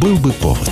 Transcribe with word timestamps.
Был 0.00 0.16
бы 0.16 0.32
повод. 0.32 0.70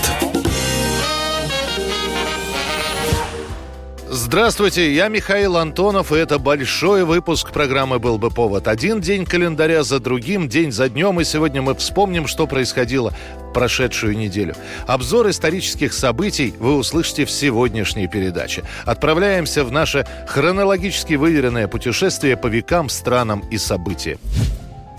Здравствуйте, 4.09 4.95
я 4.95 5.09
Михаил 5.09 5.59
Антонов, 5.59 6.13
и 6.13 6.17
это 6.17 6.39
большой 6.39 7.05
выпуск 7.05 7.53
программы 7.53 7.99
«Был 7.99 8.17
бы 8.17 8.31
повод». 8.31 8.69
Один 8.69 9.03
день 9.03 9.27
календаря 9.27 9.83
за 9.83 10.01
другим, 10.01 10.49
день 10.49 10.73
за 10.73 10.89
днем, 10.89 11.21
и 11.21 11.25
сегодня 11.25 11.61
мы 11.61 11.75
вспомним, 11.75 12.27
что 12.27 12.47
происходило 12.47 13.13
прошедшую 13.53 14.17
неделю. 14.17 14.55
Обзор 14.87 15.29
исторических 15.29 15.93
событий 15.93 16.55
вы 16.59 16.77
услышите 16.77 17.27
в 17.27 17.31
сегодняшней 17.31 18.09
передаче. 18.09 18.65
Отправляемся 18.87 19.63
в 19.63 19.71
наше 19.71 20.07
хронологически 20.27 21.15
выверенное 21.15 21.69
путешествие 21.69 22.39
по 22.39 22.47
векам, 22.47 22.89
странам 22.89 23.45
и 23.51 23.59
событиям. 23.59 24.21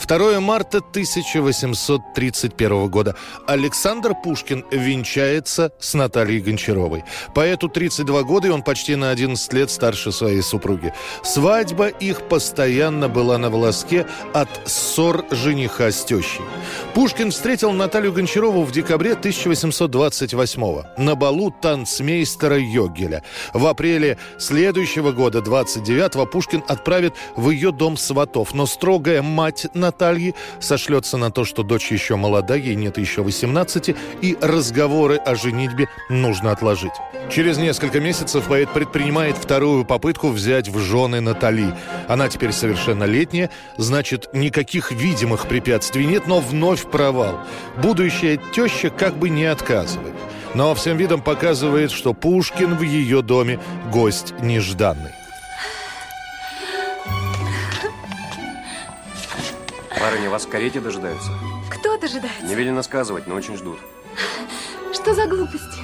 2 0.08 0.40
марта 0.40 0.78
1831 0.78 2.88
года 2.88 3.16
Александр 3.48 4.16
Пушкин 4.16 4.66
венчается 4.72 5.72
с 5.80 5.94
Натальей 5.94 6.40
Гончаровой. 6.40 7.04
Поэту 7.36 7.68
32 7.68 8.24
года, 8.24 8.48
и 8.48 8.52
он 8.52 8.64
почти 8.64 8.96
на 8.96 9.12
11 9.12 9.54
лет 9.54 9.70
старше 9.70 10.12
своей 10.12 10.42
супруги. 10.42 10.94
Свадьба 11.24 11.88
их 11.88 12.28
постоянно 12.28 13.10
была 13.10 13.38
на 13.38 13.50
волоске 13.50 14.06
от 14.34 14.50
ссор 14.66 15.26
жениха 15.32 15.92
с 15.92 16.06
тещей. 16.06 16.46
Пушкин 16.94 17.32
встретил 17.32 17.72
Наталью 17.72 18.14
Гончарову 18.14 18.64
в 18.64 18.72
декабре 18.72 19.14
1828 19.14 20.84
на 20.98 21.16
балу 21.16 21.52
танцмейстера 21.52 22.58
Йогеля. 22.58 23.24
В 23.54 23.66
апреле 23.68 24.18
следующего 24.38 25.12
года, 25.12 25.40
29-го, 25.40 26.26
Пушкин 26.26 26.64
отправит 26.68 27.14
в 27.36 27.50
ее 27.50 27.72
дом 27.72 27.98
сватов, 27.98 28.54
но 28.54 28.66
строгая 28.66 29.22
мать 29.22 29.68
Наталья 29.74 29.89
Натальи 29.90 30.36
сошлется 30.60 31.18
на 31.18 31.32
то, 31.32 31.46
что 31.46 31.64
дочь 31.64 31.92
еще 31.92 32.16
молода, 32.16 32.56
ей 32.56 32.76
нет 32.76 33.00
еще 33.00 33.24
18, 33.24 33.96
и 34.22 34.38
разговоры 34.40 35.16
о 35.18 35.34
женитьбе 35.34 35.88
нужно 36.10 36.52
отложить. 36.52 36.94
Через 37.32 37.58
несколько 37.58 38.00
месяцев 38.00 38.46
поэт 38.48 38.70
предпринимает 38.72 39.36
вторую 39.36 39.86
попытку 39.86 40.30
взять 40.30 40.68
в 40.68 40.78
жены 40.78 41.22
Натали. 41.22 41.74
Она 42.08 42.30
теперь 42.30 42.52
совершеннолетняя, 42.52 43.50
значит, 43.78 44.30
никаких 44.32 44.92
видимых 44.92 45.48
препятствий 45.48 46.06
нет, 46.06 46.28
но 46.28 46.40
вновь 46.40 46.86
провал. 46.86 47.40
Будущая 47.78 48.40
теща 48.54 48.92
как 48.92 49.18
бы 49.18 49.30
не 49.30 49.46
отказывает. 49.46 50.14
Но 50.54 50.76
всем 50.76 50.98
видом 50.98 51.22
показывает, 51.22 51.90
что 51.90 52.14
Пушкин 52.14 52.76
в 52.76 52.84
ее 52.84 53.24
доме 53.24 53.60
гость 53.92 54.34
нежданный. 54.40 55.19
Барыня, 60.00 60.30
вас 60.30 60.46
в 60.46 60.50
карете 60.50 60.80
дожидаются? 60.80 61.32
Кто 61.70 61.98
дожидается? 61.98 62.46
Не 62.46 62.56
велено 62.56 62.82
сказывать, 62.84 63.28
но 63.28 63.36
очень 63.36 63.58
ждут. 63.58 63.80
Что 64.94 65.14
за 65.14 65.28
глупости? 65.28 65.79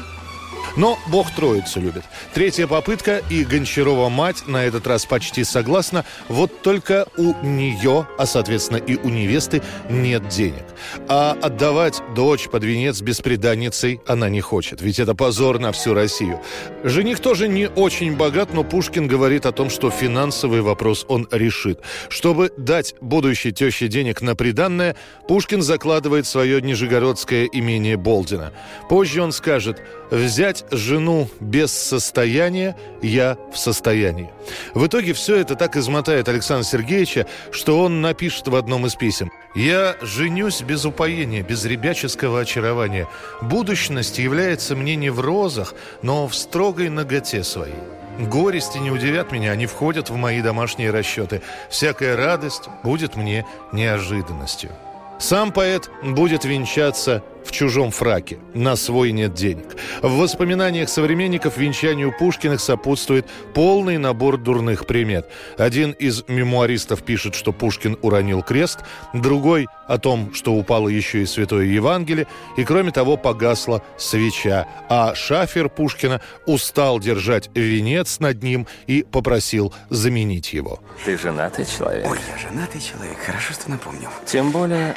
Но 0.78 1.00
Бог 1.08 1.32
Троицу 1.32 1.80
любит. 1.80 2.04
Третья 2.34 2.68
попытка, 2.68 3.22
и 3.30 3.44
Гончарова 3.44 4.10
мать 4.10 4.48
на 4.48 4.66
этот 4.66 4.88
раз 4.88 5.06
почти 5.06 5.44
согласна. 5.44 6.06
Вот 6.28 6.62
только 6.62 7.06
у 7.18 7.34
нее, 7.46 8.08
а 8.18 8.26
соответственно 8.26 8.78
и 8.78 8.96
у 8.96 9.10
невесты, 9.10 9.62
нет 9.90 10.28
денег. 10.28 10.64
А 11.08 11.38
отдавать 11.42 12.02
дочь 12.16 12.50
под 12.50 12.64
венец 12.64 13.02
беспреданницей 13.02 14.02
она 14.06 14.30
не 14.30 14.42
хочет. 14.42 14.82
Ведь 14.82 15.00
это 15.00 15.16
позор 15.16 15.60
на 15.60 15.72
всю 15.72 15.94
Россию. 15.94 16.42
Жених 16.84 17.20
тоже 17.20 17.48
не 17.48 17.70
очень 17.70 18.16
богат, 18.16 18.54
но 18.54 18.64
Пушкин 18.64 19.08
говорит 19.08 19.46
о 19.46 19.52
том, 19.52 19.70
что 19.70 19.90
финансовый 19.90 20.62
вопрос 20.62 21.06
он 21.08 21.28
решит. 21.32 21.80
Чтобы 22.10 22.52
дать 22.58 22.96
будущей 23.02 23.52
теще 23.52 23.88
денег 23.88 24.22
на 24.22 24.36
приданное, 24.36 24.96
Пушкин 25.28 25.62
закладывает 25.62 26.28
свое 26.28 26.62
нижегородское 26.62 27.48
имение 27.52 27.98
Болдина. 27.98 28.52
Позже 28.90 29.22
он 29.22 29.32
скажет, 29.32 29.82
взять 30.10 30.66
жену 30.72 31.28
без 31.40 31.72
состояния, 31.72 32.76
я 33.02 33.38
в 33.54 33.58
состоянии. 33.58 34.30
В 34.74 34.86
итоге 34.88 35.14
все 35.14 35.38
это 35.38 35.56
так 35.56 35.76
измотает 35.76 36.28
Александра 36.28 36.64
Сергеевича, 36.64 37.28
что 37.52 37.80
он 37.80 38.02
напишет 38.02 38.48
в 38.48 38.56
одном 38.56 38.86
из 38.86 38.96
писем. 38.96 39.32
«Я 39.56 39.96
женюсь 40.02 40.62
без 40.62 40.86
упоения, 40.86 41.42
без 41.42 41.64
ребяческого 41.66 42.42
очарования. 42.42 43.08
Будущность 43.42 44.20
является 44.20 44.76
мне 44.76 44.96
не 44.96 45.10
в 45.10 45.20
розах, 45.20 45.74
но 46.02 46.28
в 46.28 46.36
строгой 46.36 46.90
ноготе 46.90 47.44
своей». 47.44 47.76
Горести 48.20 48.78
не 48.78 48.92
удивят 48.92 49.32
меня, 49.32 49.52
они 49.52 49.66
входят 49.66 50.10
в 50.10 50.16
мои 50.16 50.42
домашние 50.42 50.90
расчеты. 50.92 51.42
Всякая 51.70 52.16
радость 52.16 52.70
будет 52.84 53.16
мне 53.16 53.46
неожиданностью. 53.74 54.72
Сам 55.20 55.52
поэт 55.52 55.90
будет 56.02 56.46
венчаться 56.46 57.24
в 57.46 57.52
чужом 57.52 57.92
фраке. 57.92 58.40
На 58.54 58.76
свой 58.76 59.12
нет 59.12 59.34
денег. 59.34 59.78
В 60.02 60.18
воспоминаниях 60.18 60.90
современников 60.90 61.58
венчанию 61.58 62.12
Пушкиных 62.18 62.60
сопутствует 62.60 63.26
полный 63.54 63.98
набор 63.98 64.38
дурных 64.38 64.86
примет. 64.86 65.28
Один 65.58 65.92
из 65.92 66.24
мемуаристов 66.28 67.04
пишет, 67.04 67.36
что 67.36 67.54
Пушкин 67.54 67.98
уронил 68.02 68.42
крест, 68.42 68.80
другой 69.14 69.68
о 69.88 69.98
том, 69.98 70.34
что 70.34 70.54
упало 70.54 70.90
еще 70.90 71.22
и 71.22 71.26
Святое 71.26 71.66
Евангелие, 71.66 72.28
и 72.58 72.64
кроме 72.64 72.92
того 72.92 73.18
погасла 73.18 73.84
свеча. 73.98 74.68
А 74.90 75.14
шафер 75.14 75.70
Пушкина 75.70 76.22
устал 76.46 77.00
держать 77.00 77.50
венец 77.54 78.20
над 78.20 78.42
ним 78.42 78.68
и 78.88 79.04
попросил 79.04 79.74
заменить 79.90 80.54
его. 80.54 80.80
Ты 81.04 81.18
женатый 81.18 81.66
человек? 81.66 82.10
Ой, 82.10 82.18
я 82.32 82.50
женатый 82.50 82.82
человек, 82.82 83.18
хорошо, 83.20 83.54
что 83.54 83.70
напомнил. 83.70 84.10
Тем 84.26 84.52
более 84.52 84.96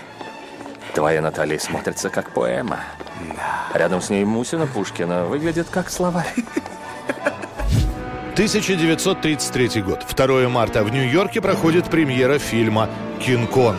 Твоя 0.99 1.23
Наталья 1.23 1.61
смотрится 1.61 2.11
как 2.11 2.31
поэма. 2.31 2.81
Да. 3.37 3.79
Рядом 3.79 4.03
с 4.03 4.11
ней 4.11 4.25
Мусина 4.25 4.67
Пушкина 4.67 5.27
выглядит 5.27 5.69
как 5.71 5.91
словарь. 5.91 6.35
1933 8.33 9.83
год. 9.83 10.05
2 10.05 10.49
марта 10.49 10.83
в 10.83 10.91
Нью-Йорке 10.91 11.41
проходит 11.41 11.85
премьера 11.85 12.41
фильма 12.41 12.91
«Кинг-Конг». 13.21 13.79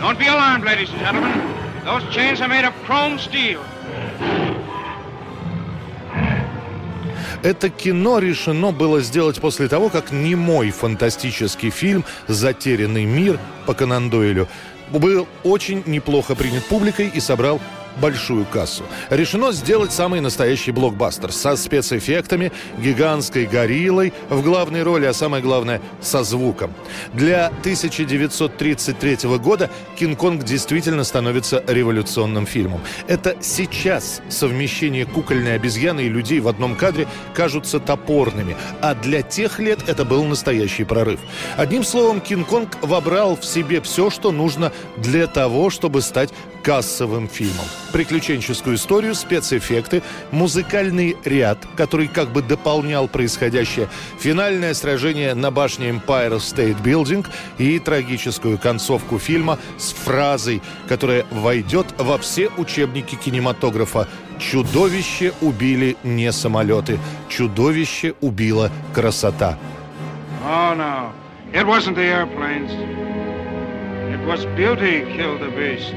Don't 0.00 0.16
be 0.16 0.28
alarmed, 0.28 0.62
ladies 0.62 0.88
and 0.92 1.00
gentlemen. 1.00 1.32
Those 1.84 2.04
chains 2.14 2.40
are 2.40 2.46
made 2.46 2.64
of 2.64 2.72
chrome 2.86 3.18
steel. 3.18 3.58
Это 7.42 7.70
кино 7.70 8.20
решено 8.20 8.70
было 8.70 9.00
сделать 9.00 9.40
после 9.40 9.66
того, 9.66 9.88
как 9.88 10.12
немой 10.12 10.70
фантастический 10.70 11.70
фильм 11.70 12.04
«Затерянный 12.28 13.04
мир» 13.04 13.40
по 13.66 13.74
Конан 13.74 14.10
Дойлю 14.10 14.46
был 14.98 15.26
очень 15.44 15.82
неплохо 15.86 16.34
принят 16.34 16.64
публикой 16.66 17.08
и 17.08 17.20
собрал 17.20 17.60
большую 18.00 18.44
кассу. 18.44 18.84
Решено 19.10 19.52
сделать 19.52 19.92
самый 19.92 20.20
настоящий 20.20 20.72
блокбастер 20.72 21.32
со 21.32 21.56
спецэффектами, 21.56 22.52
гигантской 22.78 23.46
гориллой 23.46 24.12
в 24.28 24.42
главной 24.42 24.82
роли, 24.82 25.06
а 25.06 25.12
самое 25.12 25.42
главное 25.42 25.80
со 26.00 26.22
звуком. 26.24 26.72
Для 27.12 27.46
1933 27.46 29.18
года 29.38 29.70
«Кинг-Конг» 29.98 30.44
действительно 30.44 31.04
становится 31.04 31.62
революционным 31.66 32.46
фильмом. 32.46 32.80
Это 33.08 33.36
сейчас 33.40 34.22
совмещение 34.28 35.06
кукольной 35.06 35.54
обезьяны 35.54 36.02
и 36.02 36.08
людей 36.08 36.40
в 36.40 36.48
одном 36.48 36.76
кадре 36.76 37.06
кажутся 37.34 37.80
топорными, 37.80 38.56
а 38.80 38.94
для 38.94 39.22
тех 39.22 39.58
лет 39.58 39.80
это 39.86 40.04
был 40.04 40.24
настоящий 40.24 40.84
прорыв. 40.84 41.20
Одним 41.56 41.84
словом, 41.84 42.20
«Кинг-Конг» 42.20 42.78
вобрал 42.82 43.36
в 43.36 43.44
себе 43.44 43.80
все, 43.80 44.10
что 44.10 44.32
нужно 44.32 44.72
для 44.96 45.26
того, 45.26 45.70
чтобы 45.70 46.02
стать 46.02 46.30
кассовым 46.62 47.28
фильмом. 47.28 47.66
Приключенческую 47.92 48.76
историю, 48.76 49.14
спецэффекты, 49.14 50.02
музыкальный 50.30 51.16
ряд, 51.24 51.58
который 51.76 52.08
как 52.08 52.32
бы 52.32 52.40
дополнял 52.42 53.06
происходящее, 53.06 53.88
финальное 54.18 54.72
сражение 54.74 55.34
на 55.34 55.50
башне 55.50 55.90
Empire 55.90 56.38
State 56.38 56.82
Building 56.82 57.26
и 57.58 57.78
трагическую 57.78 58.58
концовку 58.58 59.18
фильма 59.18 59.58
с 59.78 59.92
фразой, 59.92 60.62
которая 60.88 61.26
войдет 61.30 61.86
во 61.98 62.16
все 62.18 62.48
учебники 62.56 63.14
кинематографа 63.14 64.08
«Чудовище 64.38 65.32
убили 65.40 65.96
не 66.02 66.32
самолеты, 66.32 66.98
чудовище 67.28 68.14
убила 68.20 68.70
красота». 68.94 69.58
Oh, 70.44 70.74
no. 70.74 71.12
It 71.52 71.66
wasn't 71.66 71.96
the 71.96 72.02
airplanes. 72.02 72.72
It 74.12 74.26
was 74.26 74.44
beauty 74.56 75.04
killed 75.14 75.40
the 75.40 75.50
beast. 75.50 75.92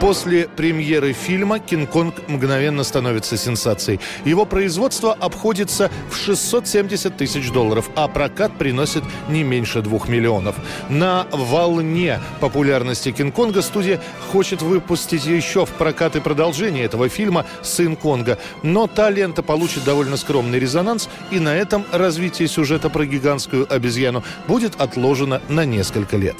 После 0.00 0.48
премьеры 0.48 1.12
фильма 1.12 1.58
«Кинг-Конг» 1.58 2.26
мгновенно 2.26 2.84
становится 2.84 3.36
сенсацией. 3.36 4.00
Его 4.24 4.46
производство 4.46 5.12
обходится 5.12 5.90
в 6.10 6.16
670 6.16 7.18
тысяч 7.18 7.50
долларов, 7.50 7.90
а 7.96 8.08
прокат 8.08 8.56
приносит 8.56 9.04
не 9.28 9.42
меньше 9.42 9.82
двух 9.82 10.08
миллионов. 10.08 10.56
На 10.88 11.26
волне 11.30 12.18
популярности 12.40 13.12
«Кинг-Конга» 13.12 13.60
студия 13.60 14.00
хочет 14.32 14.62
выпустить 14.62 15.26
еще 15.26 15.66
в 15.66 15.70
прокат 15.70 16.16
и 16.16 16.20
продолжение 16.20 16.86
этого 16.86 17.10
фильма 17.10 17.44
«Сын 17.60 17.94
Конга». 17.94 18.38
Но 18.62 18.86
та 18.86 19.10
лента 19.10 19.42
получит 19.42 19.84
довольно 19.84 20.16
скромный 20.16 20.58
резонанс, 20.58 21.10
и 21.30 21.38
на 21.38 21.54
этом 21.54 21.84
развитие 21.92 22.48
сюжета 22.48 22.88
про 22.88 23.04
гигантскую 23.04 23.70
обезьяну 23.70 24.24
будет 24.48 24.80
отложено 24.80 25.42
на 25.50 25.66
несколько 25.66 26.16
лет. 26.16 26.36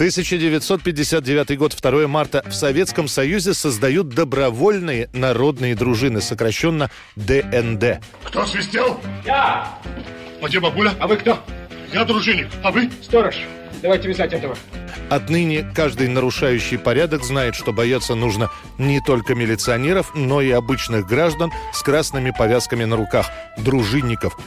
1959 0.00 1.58
год, 1.58 1.76
2 1.78 2.08
марта. 2.08 2.42
В 2.48 2.54
Советском 2.54 3.06
Союзе 3.06 3.52
создают 3.52 4.08
добровольные 4.08 5.10
народные 5.12 5.74
дружины, 5.74 6.22
сокращенно 6.22 6.90
ДНД. 7.16 8.00
Кто 8.24 8.46
свистел? 8.46 8.98
Я! 9.26 9.78
А 10.40 10.48
где 10.48 10.58
бабуля? 10.58 10.94
А 10.98 11.06
вы 11.06 11.18
кто? 11.18 11.38
Я 11.92 12.06
дружинник. 12.06 12.48
А 12.62 12.70
вы? 12.70 12.88
Сторож. 13.02 13.34
Давайте 13.82 14.08
вязать 14.08 14.32
этого. 14.32 14.56
Отныне 15.08 15.68
каждый 15.74 16.06
нарушающий 16.06 16.78
порядок 16.78 17.24
знает, 17.24 17.56
что 17.56 17.72
бояться 17.72 18.14
нужно 18.14 18.48
не 18.78 19.00
только 19.00 19.34
милиционеров, 19.34 20.12
но 20.14 20.40
и 20.40 20.50
обычных 20.50 21.06
граждан 21.06 21.50
с 21.72 21.82
красными 21.82 22.32
повязками 22.36 22.84
на 22.84 22.96
руках– 22.96 23.26
дружинников. 23.58 24.38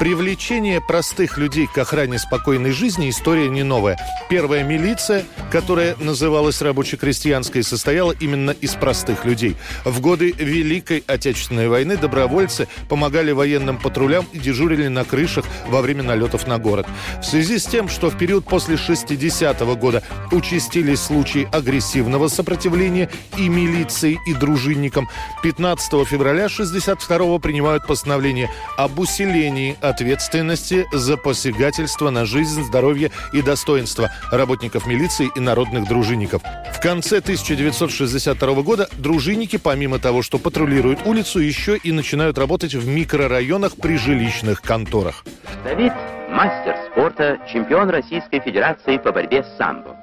Привлечение 0.00 0.80
простых 0.80 1.36
людей 1.36 1.66
к 1.66 1.76
охране 1.76 2.18
спокойной 2.18 2.70
жизни– 2.70 3.10
история 3.10 3.50
не 3.50 3.62
новая. 3.62 3.98
Первая 4.30 4.64
милиция, 4.64 5.24
которая 5.50 5.96
называлась 5.96 6.62
рабоче-крестьянской, 6.62 7.62
состояла 7.62 8.12
именно 8.12 8.52
из 8.52 8.74
простых 8.74 9.26
людей. 9.26 9.56
В 9.84 10.00
годы 10.00 10.32
Великой 10.32 11.04
Отечественной 11.06 11.68
войны 11.68 11.96
добровольцы 11.96 12.68
помогали 12.88 13.32
военным 13.32 13.78
патрулям 13.78 14.26
и 14.32 14.38
дежурили 14.38 14.88
на 14.88 15.04
крышах 15.04 15.44
во 15.68 15.82
время 15.82 16.02
налетов 16.02 16.46
на 16.46 16.58
город. 16.58 16.86
В 17.20 17.24
связи 17.24 17.58
с 17.58 17.66
тем, 17.66 17.88
что 17.88 18.10
в 18.10 18.16
период 18.16 18.46
после 18.46 18.65
60-го 18.74 19.76
года 19.76 20.02
участились 20.32 21.00
случаи 21.00 21.48
агрессивного 21.52 22.28
сопротивления 22.28 23.08
и 23.36 23.48
милиции, 23.48 24.18
и 24.26 24.34
дружинникам. 24.34 25.08
15 25.42 26.06
февраля 26.06 26.48
62 26.48 27.38
принимают 27.38 27.86
постановление 27.86 28.50
об 28.76 28.98
усилении 28.98 29.76
ответственности 29.80 30.86
за 30.92 31.16
посягательство 31.16 32.10
на 32.10 32.24
жизнь, 32.26 32.64
здоровье 32.64 33.10
и 33.32 33.42
достоинство 33.42 34.10
работников 34.30 34.86
милиции 34.86 35.30
и 35.34 35.40
народных 35.40 35.88
дружинников. 35.88 36.42
В 36.74 36.80
конце 36.80 37.18
1962 37.18 38.62
года 38.62 38.88
дружинники, 38.98 39.56
помимо 39.56 39.98
того, 39.98 40.22
что 40.22 40.38
патрулируют 40.38 41.06
улицу, 41.06 41.40
еще 41.40 41.76
и 41.76 41.92
начинают 41.92 42.38
работать 42.38 42.74
в 42.74 42.86
микрорайонах 42.86 43.76
при 43.76 43.96
жилищных 43.96 44.62
конторах. 44.62 45.24
Давид– 45.64 45.92
мастер 46.30 46.76
спорта, 46.90 47.38
чемпион 47.52 47.88
Российской 47.90 48.40
Федерации 48.40 48.55
по 48.98 49.12
борьбе 49.12 49.42
с 49.42 49.56
самбо. 49.56 49.96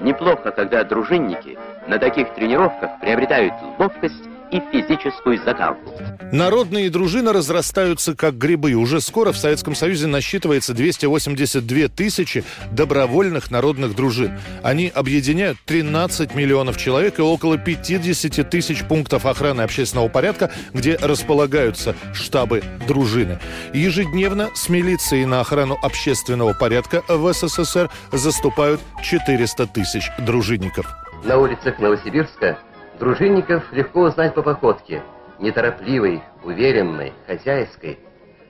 Неплохо, 0.00 0.50
когда 0.50 0.84
дружинники 0.84 1.58
на 1.86 1.98
таких 1.98 2.34
тренировках 2.34 3.00
приобретают 3.00 3.54
ловкость 3.78 4.27
и 4.50 4.60
физическую 4.72 5.38
закалку. 5.44 5.92
Народные 6.32 6.90
дружины 6.90 7.32
разрастаются 7.32 8.14
как 8.14 8.36
грибы. 8.36 8.74
Уже 8.74 9.00
скоро 9.00 9.32
в 9.32 9.38
Советском 9.38 9.74
Союзе 9.74 10.06
насчитывается 10.06 10.74
282 10.74 11.88
тысячи 11.88 12.44
добровольных 12.70 13.50
народных 13.50 13.94
дружин. 13.94 14.38
Они 14.62 14.92
объединяют 14.94 15.58
13 15.64 16.34
миллионов 16.34 16.76
человек 16.76 17.18
и 17.18 17.22
около 17.22 17.56
50 17.56 18.48
тысяч 18.50 18.84
пунктов 18.84 19.26
охраны 19.26 19.62
общественного 19.62 20.08
порядка, 20.08 20.50
где 20.74 20.96
располагаются 20.96 21.94
штабы 22.12 22.62
дружины. 22.86 23.38
Ежедневно 23.72 24.50
с 24.54 24.68
милицией 24.68 25.24
на 25.24 25.40
охрану 25.40 25.78
общественного 25.82 26.52
порядка 26.52 27.02
в 27.08 27.32
СССР 27.32 27.90
заступают 28.12 28.80
400 29.02 29.66
тысяч 29.68 30.10
дружинников. 30.18 30.86
На 31.24 31.36
улицах 31.36 31.78
Новосибирска 31.78 32.58
Дружинников 32.98 33.72
легко 33.72 34.02
узнать 34.02 34.34
по 34.34 34.42
походке. 34.42 35.02
Неторопливой, 35.38 36.22
уверенной, 36.42 37.12
хозяйской. 37.26 37.98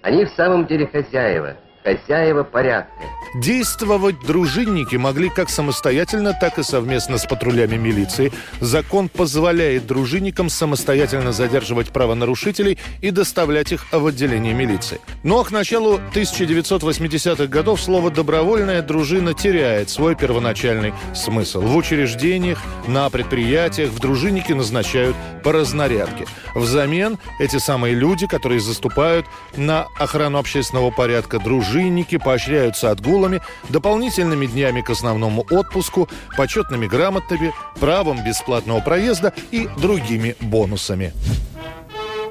Они 0.02 0.24
в 0.24 0.30
самом 0.30 0.66
деле 0.66 0.86
хозяева– 0.86 1.56
хозяева 1.82 2.42
порядка. 2.42 2.92
Действовать 3.34 4.20
дружинники 4.20 4.96
могли 4.96 5.28
как 5.28 5.50
самостоятельно, 5.50 6.32
так 6.32 6.58
и 6.58 6.62
совместно 6.62 7.18
с 7.18 7.26
патрулями 7.26 7.76
милиции. 7.76 8.32
Закон 8.60 9.08
позволяет 9.08 9.86
дружинникам 9.86 10.48
самостоятельно 10.48 11.32
задерживать 11.32 11.90
правонарушителей 11.90 12.78
и 13.02 13.10
доставлять 13.10 13.72
их 13.72 13.86
в 13.92 14.06
отделение 14.06 14.54
милиции. 14.54 15.00
Но 15.22 15.44
к 15.44 15.50
началу 15.50 16.00
1980-х 16.14 17.46
годов 17.46 17.82
слово 17.82 18.10
«добровольная 18.10 18.80
дружина» 18.80 19.34
теряет 19.34 19.90
свой 19.90 20.16
первоначальный 20.16 20.94
смысл. 21.14 21.60
В 21.60 21.76
учреждениях, 21.76 22.58
на 22.86 23.10
предприятиях 23.10 23.90
в 23.90 23.98
дружинники 23.98 24.52
назначают 24.52 25.14
по 25.44 25.52
разнарядке. 25.52 26.24
Взамен 26.54 27.18
эти 27.38 27.58
самые 27.58 27.94
люди, 27.94 28.26
которые 28.26 28.60
заступают 28.60 29.26
на 29.56 29.86
охрану 29.98 30.38
общественного 30.38 30.90
порядка 30.90 31.38
дружин, 31.38 31.67
дружинники 31.68 32.18
поощряются 32.18 32.90
отгулами, 32.90 33.40
дополнительными 33.68 34.46
днями 34.46 34.80
к 34.80 34.90
основному 34.90 35.46
отпуску, 35.50 36.08
почетными 36.36 36.86
грамотами, 36.86 37.52
правом 37.78 38.24
бесплатного 38.24 38.80
проезда 38.80 39.32
и 39.50 39.68
другими 39.78 40.34
бонусами. 40.40 41.12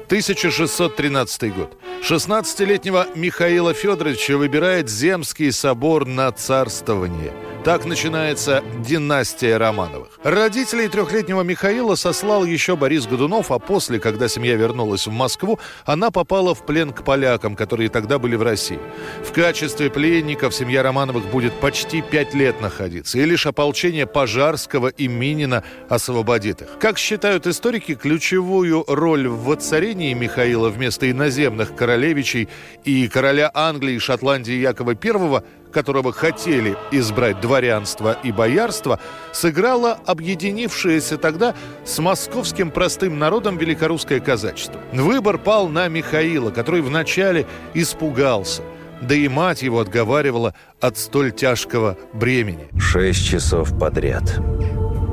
1613 0.08 1.54
год. 1.54 1.76
16-летнего 2.02 3.08
Михаила 3.14 3.74
Федоровича 3.74 4.38
выбирает 4.38 4.88
Земский 4.88 5.52
собор 5.52 6.06
на 6.06 6.32
царствование– 6.32 7.34
так 7.64 7.84
начинается 7.84 8.62
династия 8.78 9.56
Романовых. 9.56 10.08
Родителей 10.22 10.88
трехлетнего 10.88 11.42
Михаила 11.42 11.96
сослал 11.96 12.44
еще 12.44 12.76
Борис 12.76 13.06
Годунов, 13.06 13.50
а 13.50 13.58
после, 13.58 13.98
когда 13.98 14.28
семья 14.28 14.54
вернулась 14.54 15.06
в 15.06 15.10
Москву, 15.10 15.58
она 15.84 16.10
попала 16.10 16.54
в 16.54 16.64
плен 16.64 16.92
к 16.92 17.04
полякам, 17.04 17.56
которые 17.56 17.90
тогда 17.90 18.18
были 18.18 18.36
в 18.36 18.42
России. 18.42 18.78
В 19.22 19.32
качестве 19.32 19.90
пленников 19.90 20.54
семья 20.54 20.82
Романовых 20.82 21.26
будет 21.26 21.52
почти 21.54 22.00
пять 22.00 22.32
лет 22.32 22.60
находиться, 22.60 23.18
и 23.18 23.24
лишь 23.24 23.46
ополчение 23.46 24.06
Пожарского 24.06 24.88
и 24.88 25.08
Минина 25.08 25.64
освободит 25.88 26.62
их. 26.62 26.68
Как 26.78 26.96
считают 26.96 27.46
историки, 27.46 27.94
ключевую 27.96 28.84
роль 28.86 29.28
в 29.28 29.44
воцарении 29.44 29.97
Михаила 30.14 30.68
вместо 30.70 31.10
иноземных 31.10 31.74
королевичей 31.74 32.48
и 32.84 33.08
короля 33.08 33.50
Англии 33.52 33.94
и 33.94 33.98
Шотландии 33.98 34.54
Якова 34.54 34.92
I 34.92 35.42
которого 35.72 36.12
хотели 36.12 36.76
избрать 36.90 37.40
дворянство 37.40 38.16
и 38.22 38.32
боярство, 38.32 39.00
сыграло 39.32 39.98
объединившееся 40.06 41.18
тогда 41.18 41.54
с 41.84 41.98
московским 41.98 42.70
простым 42.70 43.18
народом 43.18 43.58
великорусское 43.58 44.20
казачество. 44.20 44.80
Выбор 44.92 45.38
пал 45.38 45.68
на 45.68 45.88
Михаила, 45.88 46.50
который 46.50 46.80
вначале 46.80 47.46
испугался. 47.74 48.62
Да 49.00 49.14
и 49.14 49.28
мать 49.28 49.62
его 49.62 49.80
отговаривала 49.80 50.54
от 50.80 50.98
столь 50.98 51.30
тяжкого 51.30 51.96
бремени. 52.12 52.68
Шесть 52.78 53.24
часов 53.24 53.78
подряд. 53.78 54.40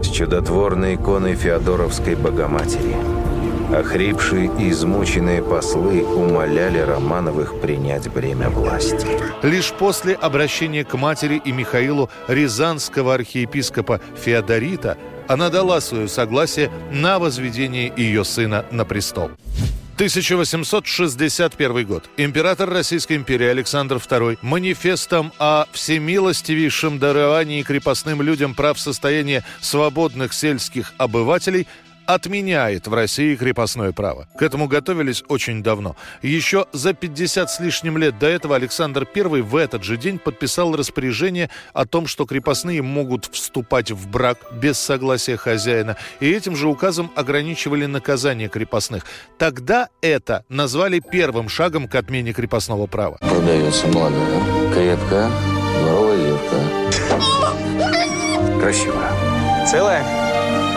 С 0.01 0.09
чудотворной 0.09 0.95
иконой 0.95 1.35
Феодоровской 1.35 2.15
Богоматери– 2.15 2.95
Охрипшие 3.73 4.51
и 4.59 4.69
измученные 4.69 5.41
послы 5.41 6.03
умоляли 6.03 6.79
Романовых 6.79 7.59
принять 7.61 8.07
бремя 8.11 8.49
власти. 8.49 9.07
Лишь 9.41 9.71
после 9.73 10.13
обращения 10.13 10.83
к 10.83 10.93
матери 10.95 11.41
и 11.43 11.51
Михаилу 11.51 12.09
рязанского 12.27 13.15
архиепископа 13.15 13.99
Феодорита 14.15 14.97
она 15.27 15.49
дала 15.49 15.81
свое 15.81 16.07
согласие 16.07 16.71
на 16.91 17.17
возведение 17.17 17.91
ее 17.95 18.23
сына 18.23 18.65
на 18.69 18.85
престол. 18.85 19.31
1861 19.95 21.85
год. 21.85 22.09
Император 22.17 22.69
Российской 22.69 23.15
империи 23.15 23.47
Александр 23.47 23.95
II 23.95 24.37
манифестом 24.41 25.31
о 25.39 25.67
всемилостивейшем 25.71 26.99
даровании 26.99 27.63
крепостным 27.63 28.21
людям 28.21 28.55
прав 28.55 28.77
состояния 28.77 29.45
свободных 29.61 30.33
сельских 30.33 30.93
обывателей 30.97 31.65
отменяет 32.05 32.87
в 32.87 32.93
России 32.93 33.35
крепостное 33.35 33.91
право. 33.91 34.27
К 34.37 34.41
этому 34.41 34.67
готовились 34.67 35.23
очень 35.27 35.63
давно. 35.63 35.95
Еще 36.21 36.65
за 36.73 36.93
50 36.93 37.49
с 37.49 37.59
лишним 37.59 37.97
лет 37.97 38.17
до 38.19 38.27
этого 38.27 38.55
Александр 38.55 39.07
I 39.15 39.41
в 39.41 39.55
этот 39.55 39.83
же 39.83 39.97
день 39.97 40.19
подписал 40.19 40.75
распоряжение 40.75 41.49
о 41.73 41.85
том, 41.85 42.07
что 42.07 42.25
крепостные 42.25 42.81
могут 42.81 43.25
вступать 43.25 43.91
в 43.91 44.07
брак 44.07 44.37
без 44.51 44.79
согласия 44.79 45.37
хозяина, 45.37 45.97
и 46.19 46.31
этим 46.31 46.55
же 46.55 46.67
указом 46.67 47.11
ограничивали 47.15 47.85
наказание 47.85 48.49
крепостных. 48.49 49.05
Тогда 49.37 49.89
это 50.01 50.45
назвали 50.49 50.99
первым 50.99 51.49
шагом 51.49 51.87
к 51.87 51.95
отмене 51.95 52.33
крепостного 52.33 52.87
права. 52.87 53.17
Продается 53.19 53.87
молодая, 53.87 54.73
крепкая, 54.73 55.29
дворовая 55.79 56.17
девка. 56.17 56.59
Красивая. 58.59 59.11
Целая? 59.67 60.24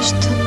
Что? 0.02 0.38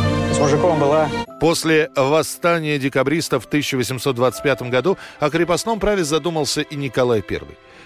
мужиком 0.41 0.79
была. 0.79 1.09
После 1.39 1.89
восстания 1.95 2.77
декабристов 2.79 3.43
в 3.43 3.47
1825 3.47 4.63
году 4.63 4.97
о 5.19 5.29
крепостном 5.29 5.79
праве 5.79 6.03
задумался 6.03 6.61
и 6.61 6.75
Николай 6.75 7.23
I. 7.27 7.41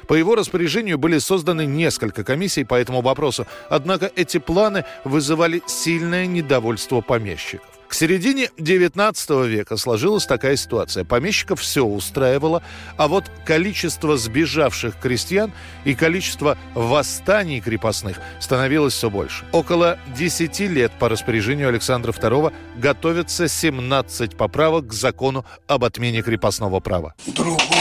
По 0.07 0.13
его 0.13 0.35
распоряжению 0.35 0.97
были 0.97 1.17
созданы 1.17 1.65
несколько 1.65 2.23
комиссий 2.23 2.63
по 2.63 2.75
этому 2.75 3.01
вопросу, 3.01 3.45
однако 3.69 4.11
эти 4.15 4.37
планы 4.37 4.85
вызывали 5.03 5.61
сильное 5.67 6.25
недовольство 6.27 7.01
помещиков. 7.01 7.74
К 7.87 7.93
середине 7.93 8.49
19 8.57 9.29
века 9.47 9.77
сложилась 9.77 10.25
такая 10.25 10.55
ситуация. 10.55 11.03
Помещиков 11.03 11.61
все 11.61 11.85
устраивало, 11.85 12.63
а 12.97 13.07
вот 13.07 13.25
количество 13.45 14.17
сбежавших 14.17 14.99
крестьян 14.99 15.51
и 15.83 15.93
количество 15.93 16.57
восстаний 16.73 17.61
крепостных 17.61 18.17
становилось 18.39 18.93
все 18.93 19.09
больше. 19.09 19.45
Около 19.51 19.99
10 20.15 20.59
лет 20.61 20.91
по 20.99 21.09
распоряжению 21.09 21.69
Александра 21.69 22.11
II 22.11 22.53
готовятся 22.77 23.47
17 23.47 24.35
поправок 24.35 24.87
к 24.87 24.93
закону 24.93 25.45
об 25.67 25.83
отмене 25.83 26.21
крепостного 26.21 26.79
права. 26.79 27.13
Другой 27.27 27.74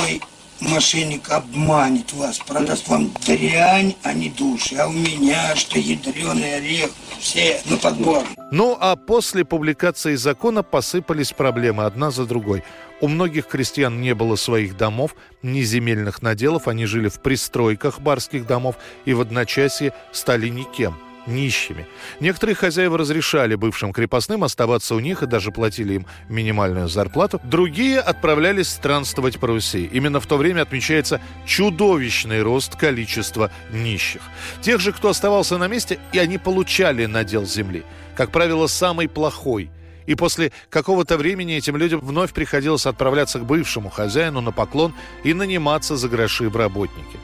мошенник 0.65 1.31
обманет 1.31 2.13
вас, 2.13 2.39
продаст 2.39 2.89
вам 2.89 3.11
дрянь, 3.27 3.95
а 4.03 4.13
не 4.13 4.31
души. 4.31 4.77
А 4.77 4.89
у 4.89 4.93
меня, 4.93 5.55
что 5.57 5.79
ядреный 5.79 6.57
орех, 6.57 6.91
все 7.19 7.61
на 7.67 7.77
подбор. 7.77 8.25
Ну 8.51 8.77
а 8.81 8.97
после 8.97 9.45
публикации 9.45 10.15
закона 10.17 10.63
посыпались 10.63 11.33
проблемы 11.33 11.85
одна 11.85 12.11
за 12.11 12.27
другой. 12.27 12.63
У 13.01 13.09
многих 13.09 13.47
крестьян 13.49 14.01
не 14.01 14.15
было 14.15 14.37
своих 14.37 14.77
домов, 14.77 15.15
ни 15.43 15.63
земельных 15.63 16.23
наделов, 16.23 16.69
они 16.69 16.87
жили 16.87 17.09
в 17.09 17.21
пристройках 17.21 18.01
барских 18.01 18.47
домов 18.47 18.77
и 19.05 19.13
в 19.13 19.21
одночасье 19.21 19.93
стали 20.13 20.49
никем– 20.49 20.97
нищими. 21.27 21.87
Некоторые 22.21 22.55
хозяева 22.57 22.99
разрешали 22.99 23.55
бывшим 23.55 23.93
крепостным 23.93 24.45
оставаться 24.45 24.95
у 24.95 25.01
них 25.01 25.23
и 25.23 25.27
даже 25.27 25.51
платили 25.51 25.95
им 25.95 26.07
минимальную 26.29 26.89
зарплату. 26.89 27.41
Другие 27.45 28.01
отправлялись 28.01 28.69
странствовать 28.69 29.39
по 29.39 29.49
Руси. 29.49 29.89
Именно 29.93 30.21
в 30.21 30.27
то 30.27 30.37
время 30.37 30.63
отмечается 30.63 31.21
чудовищный 31.47 32.43
рост 32.43 32.77
количества 32.77 33.51
нищих. 33.73 34.23
Тех 34.63 34.81
же, 34.81 34.93
кто 34.93 35.09
оставался 35.09 35.59
на 35.59 35.69
месте, 35.69 35.99
и 36.13 36.19
они 36.19 36.39
получали 36.39 37.07
надел 37.07 37.47
земли. 37.47 37.85
Как 38.17 38.31
правило, 38.31 38.67
самый 38.67 39.09
плохой– 39.09 39.71
и 40.07 40.15
после 40.15 40.53
какого-то 40.71 41.17
времени 41.17 41.57
этим 41.57 41.77
людям 41.77 42.01
вновь 42.01 42.33
приходилось 42.33 42.87
отправляться 42.87 43.39
к 43.39 43.47
бывшему 43.47 43.91
хозяину 43.91 44.41
на 44.41 44.53
поклон 44.53 44.95
и 45.23 45.35
наниматься 45.35 45.97
за 45.97 46.09
гроши 46.09 46.49
в 46.49 46.57
работники. 46.57 47.19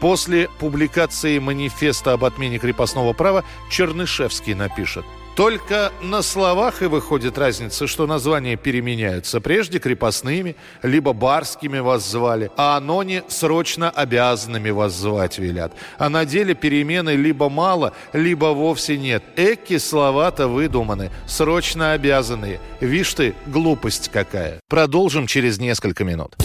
После 0.00 0.48
публикации 0.58 1.38
манифеста 1.38 2.12
об 2.12 2.24
отмене 2.24 2.58
крепостного 2.58 3.12
права 3.12 3.44
Чернышевский 3.70 4.54
напишет 4.54 5.04
только 5.36 5.92
на 6.02 6.22
словах 6.22 6.82
и 6.82 6.86
выходит 6.86 7.38
разница, 7.38 7.86
что 7.86 8.06
названия 8.06 8.56
переменяются. 8.56 9.40
Прежде 9.40 9.78
крепостными, 9.78 10.56
либо 10.82 11.12
барскими 11.12 11.78
вас 11.78 12.08
звали, 12.08 12.50
а 12.56 12.76
аноне 12.76 13.22
срочно 13.28 13.90
обязанными 13.90 14.70
вас 14.70 14.92
звать 14.94 15.38
велят. 15.38 15.72
А 15.98 16.08
на 16.08 16.24
деле 16.24 16.54
перемены 16.54 17.10
либо 17.10 17.48
мало, 17.48 17.94
либо 18.12 18.46
вовсе 18.46 18.96
нет. 18.96 19.22
Эки 19.36 19.78
слова-то 19.78 20.48
выдуманы, 20.48 21.10
срочно 21.26 21.92
обязанные. 21.92 22.60
Вишь 22.80 23.14
ты, 23.14 23.34
глупость 23.46 24.10
какая. 24.12 24.60
Продолжим 24.68 25.26
через 25.26 25.58
несколько 25.58 26.04
минут 26.04 26.36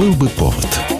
был 0.00 0.14
бы 0.14 0.30
повод. 0.30 0.99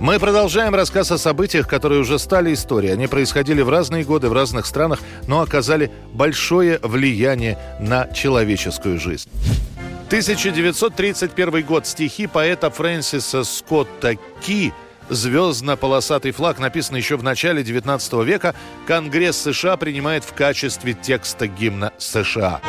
Мы 0.00 0.18
продолжаем 0.18 0.74
рассказ 0.74 1.12
о 1.12 1.18
событиях, 1.18 1.68
которые 1.68 2.00
уже 2.00 2.18
стали 2.18 2.54
историей. 2.54 2.92
Они 2.92 3.06
происходили 3.06 3.60
в 3.60 3.68
разные 3.68 4.02
годы 4.02 4.30
в 4.30 4.32
разных 4.32 4.64
странах, 4.64 5.00
но 5.26 5.42
оказали 5.42 5.90
большое 6.14 6.80
влияние 6.82 7.58
на 7.78 8.06
человеческую 8.06 8.98
жизнь. 8.98 9.28
1931 10.06 11.64
год. 11.64 11.86
Стихи 11.86 12.26
поэта 12.26 12.70
Фрэнсиса 12.70 13.44
Скотта 13.44 14.16
Ки 14.40 14.72
звездно-полосатый 15.10 16.30
флаг, 16.30 16.58
написан 16.58 16.96
еще 16.96 17.16
в 17.16 17.22
начале 17.22 17.62
19 17.62 18.12
века, 18.24 18.54
Конгресс 18.86 19.36
США 19.36 19.76
принимает 19.76 20.24
в 20.24 20.32
качестве 20.32 20.94
текста 20.94 21.46
гимна 21.46 21.92
США. 21.98 22.60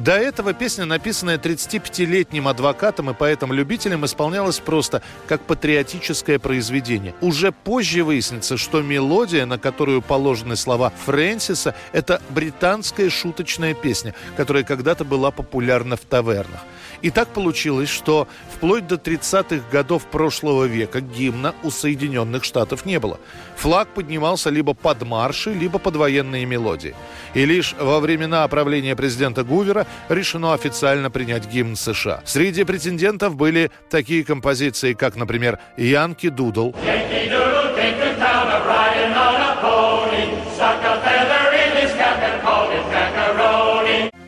До 0.00 0.12
этого 0.12 0.54
песня, 0.54 0.86
написанная 0.86 1.36
35-летним 1.36 2.48
адвокатом 2.48 3.10
и 3.10 3.12
поэтом-любителем, 3.12 4.06
исполнялась 4.06 4.58
просто 4.58 5.02
как 5.28 5.42
патриотическое 5.42 6.38
произведение. 6.38 7.14
Уже 7.20 7.52
позже 7.52 8.02
выяснится, 8.02 8.56
что 8.56 8.80
мелодия, 8.80 9.44
на 9.44 9.58
которую 9.58 10.00
положены 10.00 10.56
слова 10.56 10.90
Фрэнсиса, 11.04 11.74
это 11.92 12.22
британская 12.30 13.10
шуточная 13.10 13.74
песня, 13.74 14.14
которая 14.38 14.64
когда-то 14.64 15.04
была 15.04 15.30
популярна 15.30 15.98
в 15.98 16.06
тавернах. 16.06 16.60
И 17.02 17.10
так 17.10 17.28
получилось, 17.28 17.88
что 17.88 18.28
вплоть 18.54 18.86
до 18.86 18.96
30-х 18.96 19.64
годов 19.70 20.06
прошлого 20.06 20.64
века 20.64 21.00
гимна 21.00 21.54
у 21.62 21.70
Соединенных 21.70 22.44
Штатов 22.44 22.84
не 22.84 22.98
было. 22.98 23.18
Флаг 23.56 23.88
поднимался 23.88 24.50
либо 24.50 24.74
под 24.74 25.02
марши, 25.02 25.52
либо 25.52 25.78
под 25.78 25.96
военные 25.96 26.46
мелодии. 26.46 26.94
И 27.34 27.44
лишь 27.44 27.74
во 27.78 28.00
времена 28.00 28.46
правления 28.48 28.96
президента 28.96 29.44
Гувера 29.44 29.86
решено 30.08 30.54
официально 30.54 31.10
принять 31.10 31.46
гимн 31.46 31.76
США. 31.76 32.22
Среди 32.24 32.64
претендентов 32.64 33.36
были 33.36 33.70
такие 33.88 34.24
композиции, 34.24 34.92
как, 34.94 35.16
например, 35.16 35.58
«Янки 35.76 36.28
Дудл», 36.28 36.72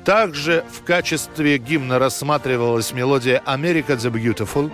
Также 0.04 0.64
в 0.68 0.82
качестве 0.84 1.58
гимна 1.58 1.98
рассматривалась 1.98 2.92
мелодия 2.92 3.40
«America 3.46 3.96
the 3.96 4.10
Beautiful». 4.10 4.70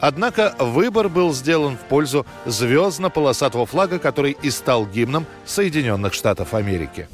Однако 0.00 0.54
выбор 0.58 1.08
был 1.08 1.32
сделан 1.32 1.78
в 1.78 1.80
пользу 1.88 2.26
звездно-полосатого 2.44 3.64
флага, 3.64 3.98
который 3.98 4.36
и 4.42 4.50
стал 4.50 4.84
гимном 4.84 5.24
Соединенных 5.46 6.12
Штатов 6.12 6.52
Америки. 6.52 7.08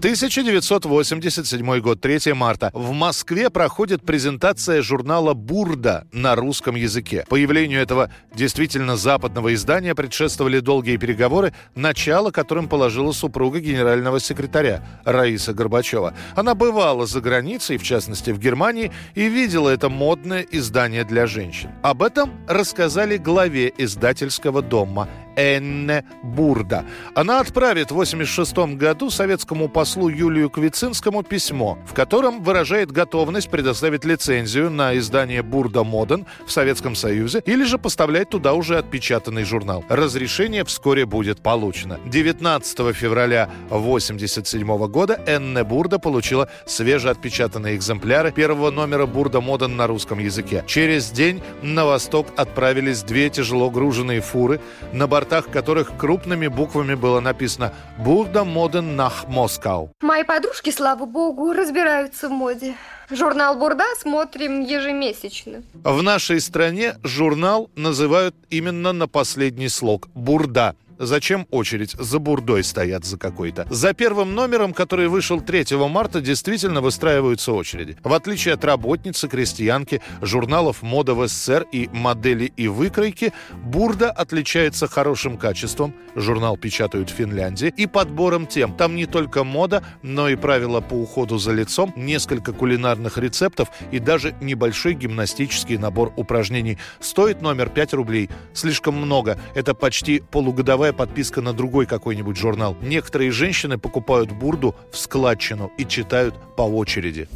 1987 0.00 1.80
год, 1.80 2.00
3 2.00 2.32
марта. 2.32 2.70
В 2.72 2.92
Москве 2.92 3.50
проходит 3.50 4.02
презентация 4.02 4.80
журнала 4.80 5.34
«Бурда» 5.34 6.06
на 6.10 6.34
русском 6.36 6.74
языке. 6.74 7.26
Появлению 7.28 7.82
этого 7.82 8.10
действительно 8.34 8.96
западного 8.96 9.52
издания 9.52 9.94
предшествовали 9.94 10.60
долгие 10.60 10.96
переговоры, 10.96 11.52
начало 11.74 12.30
которым 12.30 12.66
положила 12.66 13.12
супруга 13.12 13.60
генерального 13.60 14.20
секретаря 14.20 14.82
Раиса 15.04 15.52
Горбачева. 15.52 16.14
Она 16.34 16.54
бывала 16.54 17.04
за 17.04 17.20
границей, 17.20 17.76
в 17.76 17.82
частности 17.82 18.30
в 18.30 18.38
Германии, 18.38 18.92
и 19.14 19.28
видела 19.28 19.68
это 19.68 19.90
модное 19.90 20.46
издание 20.50 21.04
для 21.04 21.26
женщин. 21.26 21.72
Об 21.82 22.02
этом 22.02 22.30
рассказали 22.48 23.18
главе 23.18 23.70
издательского 23.76 24.62
дома 24.62 25.10
Энне 25.40 26.04
Бурда. 26.22 26.84
Она 27.14 27.40
отправит 27.40 27.90
в 27.90 27.94
1986 27.94 28.76
году 28.76 29.10
советскому 29.10 29.68
послу 29.68 30.08
Юлию 30.08 30.50
Квицинскому 30.50 31.22
письмо, 31.22 31.78
в 31.86 31.94
котором 31.94 32.42
выражает 32.42 32.92
готовность 32.92 33.50
предоставить 33.50 34.04
лицензию 34.04 34.70
на 34.70 34.96
издание 34.98 35.42
Бурда 35.42 35.82
Моден 35.82 36.26
в 36.46 36.52
Советском 36.52 36.94
Союзе 36.94 37.42
или 37.46 37.64
же 37.64 37.78
поставлять 37.78 38.28
туда 38.28 38.52
уже 38.52 38.76
отпечатанный 38.76 39.44
журнал. 39.44 39.84
Разрешение 39.88 40.64
вскоре 40.64 41.06
будет 41.06 41.42
получено. 41.42 41.98
19 42.04 42.94
февраля 42.94 43.44
1987 43.70 44.86
года 44.88 45.20
Энне 45.26 45.64
Бурда 45.64 45.98
получила 45.98 46.48
свежеотпечатанные 46.66 47.76
экземпляры 47.76 48.32
первого 48.32 48.70
номера 48.70 49.06
Бурда 49.06 49.40
Моден 49.40 49.76
на 49.76 49.86
русском 49.86 50.18
языке. 50.18 50.64
Через 50.66 51.10
день 51.10 51.42
на 51.62 51.86
восток 51.86 52.26
отправились 52.36 53.02
две 53.02 53.30
тяжело 53.30 53.70
груженные 53.70 54.20
фуры, 54.20 54.60
на 54.92 55.06
бортах 55.30 55.52
которых 55.52 55.96
крупными 55.96 56.48
буквами 56.48 56.94
было 56.94 57.20
написано 57.20 57.72
«Бурда 57.98 58.44
Моден 58.44 58.96
Нах 58.96 59.28
Москау». 59.28 59.92
Мои 60.00 60.24
подружки, 60.24 60.70
слава 60.70 61.06
богу, 61.06 61.52
разбираются 61.52 62.28
в 62.28 62.32
моде. 62.32 62.74
Журнал 63.10 63.56
«Бурда» 63.56 63.84
смотрим 63.96 64.60
ежемесячно. 64.60 65.62
В 65.84 66.02
нашей 66.02 66.40
стране 66.40 66.96
журнал 67.04 67.70
называют 67.76 68.34
именно 68.50 68.92
на 68.92 69.06
последний 69.06 69.68
слог 69.68 70.08
«Бурда». 70.14 70.74
Зачем 71.02 71.46
очередь 71.50 71.92
за 71.92 72.18
бурдой 72.18 72.62
стоят 72.62 73.06
за 73.06 73.16
какой-то? 73.16 73.66
За 73.70 73.94
первым 73.94 74.34
номером, 74.34 74.74
который 74.74 75.08
вышел 75.08 75.40
3 75.40 75.64
марта, 75.88 76.20
действительно 76.20 76.82
выстраиваются 76.82 77.54
очереди. 77.54 77.96
В 78.04 78.12
отличие 78.12 78.52
от 78.52 78.66
работницы, 78.66 79.26
крестьянки, 79.26 80.02
журналов 80.20 80.82
«Мода 80.82 81.14
в 81.14 81.26
СССР» 81.26 81.66
и 81.72 81.88
«Модели 81.94 82.52
и 82.54 82.68
выкройки», 82.68 83.32
«Бурда» 83.64 84.10
отличается 84.10 84.88
хорошим 84.88 85.38
качеством, 85.38 85.94
журнал 86.14 86.58
печатают 86.58 87.08
в 87.08 87.14
Финляндии, 87.14 87.72
и 87.74 87.86
подбором 87.86 88.46
тем. 88.46 88.76
Там 88.76 88.94
не 88.94 89.06
только 89.06 89.42
мода, 89.42 89.82
но 90.02 90.28
и 90.28 90.36
правила 90.36 90.82
по 90.82 90.92
уходу 90.92 91.38
за 91.38 91.52
лицом, 91.52 91.94
несколько 91.96 92.52
кулинарных 92.52 93.16
рецептов 93.16 93.70
и 93.90 94.00
даже 94.00 94.34
небольшой 94.42 94.92
гимнастический 94.92 95.78
набор 95.78 96.12
упражнений. 96.16 96.76
Стоит 97.00 97.40
номер 97.40 97.70
5 97.70 97.94
рублей. 97.94 98.28
Слишком 98.52 98.96
много. 98.96 99.38
Это 99.54 99.72
почти 99.72 100.20
полугодовая 100.30 100.89
подписка 100.92 101.40
на 101.40 101.52
другой 101.52 101.86
какой-нибудь 101.86 102.36
журнал. 102.36 102.76
Некоторые 102.82 103.30
женщины 103.30 103.78
покупают 103.78 104.30
бурду 104.32 104.74
в 104.92 104.98
складчину 104.98 105.70
и 105.78 105.84
читают 105.84 106.34
по 106.56 106.62
очереди. 106.62 107.28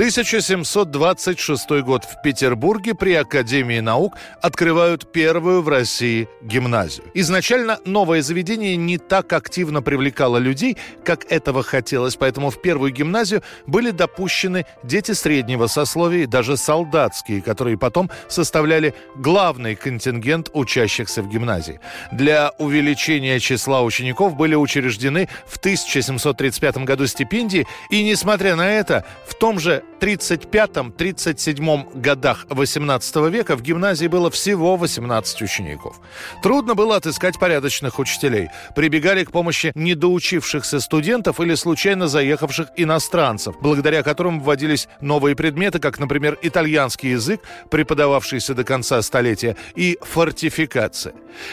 1726 0.00 1.82
год 1.82 2.04
в 2.04 2.22
Петербурге 2.22 2.94
при 2.94 3.12
Академии 3.12 3.80
наук 3.80 4.16
открывают 4.40 5.12
первую 5.12 5.60
в 5.60 5.68
России 5.68 6.26
гимназию. 6.40 7.04
Изначально 7.12 7.80
новое 7.84 8.22
заведение 8.22 8.76
не 8.76 8.96
так 8.96 9.30
активно 9.34 9.82
привлекало 9.82 10.38
людей, 10.38 10.78
как 11.04 11.30
этого 11.30 11.62
хотелось, 11.62 12.16
поэтому 12.16 12.48
в 12.48 12.62
первую 12.62 12.92
гимназию 12.92 13.42
были 13.66 13.90
допущены 13.90 14.64
дети 14.82 15.12
среднего 15.12 15.66
сословия 15.66 16.22
и 16.22 16.26
даже 16.26 16.56
солдатские, 16.56 17.42
которые 17.42 17.76
потом 17.76 18.10
составляли 18.26 18.94
главный 19.16 19.74
контингент 19.74 20.48
учащихся 20.54 21.20
в 21.20 21.28
гимназии. 21.28 21.78
Для 22.10 22.52
увеличения 22.56 23.38
числа 23.38 23.82
учеников 23.82 24.34
были 24.34 24.54
учреждены 24.54 25.28
в 25.46 25.58
1735 25.58 26.78
году 26.86 27.06
стипендии, 27.06 27.66
и 27.90 28.02
несмотря 28.02 28.56
на 28.56 28.66
это, 28.66 29.04
в 29.26 29.34
том 29.34 29.58
же 29.58 29.84
35-37 30.00 32.00
годах 32.00 32.46
18 32.48 33.16
века 33.30 33.56
в 33.56 33.62
гимназии 33.62 34.06
было 34.06 34.30
всего 34.30 34.76
18 34.76 35.42
учеников. 35.42 36.00
Трудно 36.42 36.74
было 36.74 36.96
отыскать 36.96 37.38
порядочных 37.38 37.98
учителей. 37.98 38.48
Прибегали 38.74 39.24
к 39.24 39.30
помощи 39.30 39.72
недоучившихся 39.74 40.80
студентов 40.80 41.38
или 41.40 41.54
случайно 41.54 42.08
заехавших 42.08 42.68
иностранцев, 42.76 43.56
благодаря 43.60 44.02
которым 44.02 44.40
вводились 44.40 44.88
новые 45.02 45.36
предметы, 45.36 45.78
как, 45.78 45.98
например, 45.98 46.38
итальянский 46.40 47.10
язык, 47.10 47.42
преподававшийся 47.70 48.54
до 48.54 48.64
конца 48.64 49.02
столетия, 49.02 49.56
и 49.74 49.98
фортификация. 50.00 51.12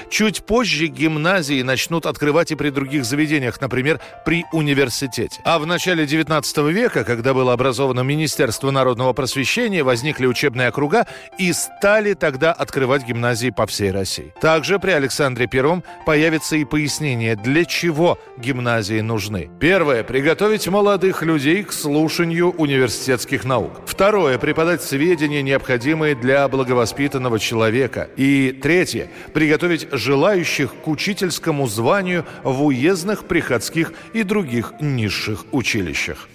Чуть 0.09 0.45
позже 0.45 0.87
гимназии 0.87 1.61
начнут 1.61 2.05
открывать 2.05 2.51
и 2.51 2.55
при 2.55 2.69
других 2.69 3.03
заведениях, 3.03 3.59
например, 3.59 3.99
при 4.25 4.45
университете. 4.53 5.41
А 5.43 5.59
в 5.59 5.65
начале 5.65 6.05
19 6.05 6.57
века, 6.57 7.03
когда 7.03 7.33
было 7.33 7.53
образовано 7.53 8.01
Министерство 8.01 8.36
народного 8.71 9.13
просвещения, 9.13 9.83
возникли 9.83 10.25
учебные 10.25 10.69
округа 10.69 11.07
и 11.37 11.53
стали 11.53 12.13
тогда 12.13 12.53
открывать 12.53 13.05
гимназии 13.05 13.49
по 13.49 13.65
всей 13.65 13.91
России. 13.91 14.33
Также 14.41 14.79
при 14.79 14.91
Александре 14.91 15.47
Первом 15.47 15.83
появится 16.05 16.55
и 16.55 16.65
пояснение, 16.65 17.35
для 17.35 17.65
чего 17.65 18.17
гимназии 18.37 19.01
нужны. 19.01 19.49
Первое– 19.59 20.03
приготовить 20.05 20.67
молодых 20.67 21.23
людей 21.23 21.63
к 21.63 21.71
слушанию 21.71 22.51
университетских 22.51 23.45
наук. 23.45 23.81
Второе– 23.85 24.37
преподать 24.39 24.81
сведения, 24.83 25.41
необходимые 25.41 26.15
для 26.15 26.47
благовоспитанного 26.47 27.39
человека. 27.39 28.09
И 28.17 28.57
третье– 28.61 29.09
приготовить 29.33 29.87
желающих 29.91 30.73
к 30.83 30.87
учительскому 30.87 31.67
званию 31.67 32.25
в 32.43 32.63
уездных, 32.65 33.25
приходских 33.25 33.93
и 34.13 34.23
других 34.23 34.73
низших 34.79 35.45
училищах. 35.51 36.27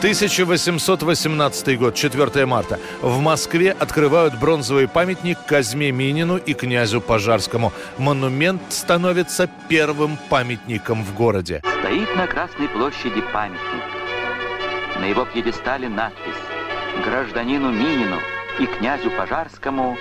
1818 0.00 1.78
год, 1.78 1.94
4 1.94 2.46
марта. 2.46 2.78
В 3.02 3.20
Москве 3.20 3.70
открывают 3.72 4.34
бронзовый 4.34 4.88
памятник 4.88 5.36
Казьме 5.46 5.92
Минину 5.92 6.38
и 6.38 6.54
князю 6.54 7.02
Пожарскому. 7.02 7.70
Монумент 7.98 8.62
становится 8.70 9.46
первым 9.68 10.16
памятником 10.30 11.04
в 11.04 11.14
городе. 11.14 11.62
Стоит 11.80 12.16
на 12.16 12.26
Красной 12.26 12.68
площади 12.68 13.20
памятник. 13.30 13.84
На 14.98 15.04
его 15.04 15.26
пьедестале 15.26 15.90
надпись 15.90 16.32
«Гражданину 17.04 17.70
Минину 17.70 18.16
и 18.58 18.64
князю 18.64 19.10
Пожарскому 19.10 19.98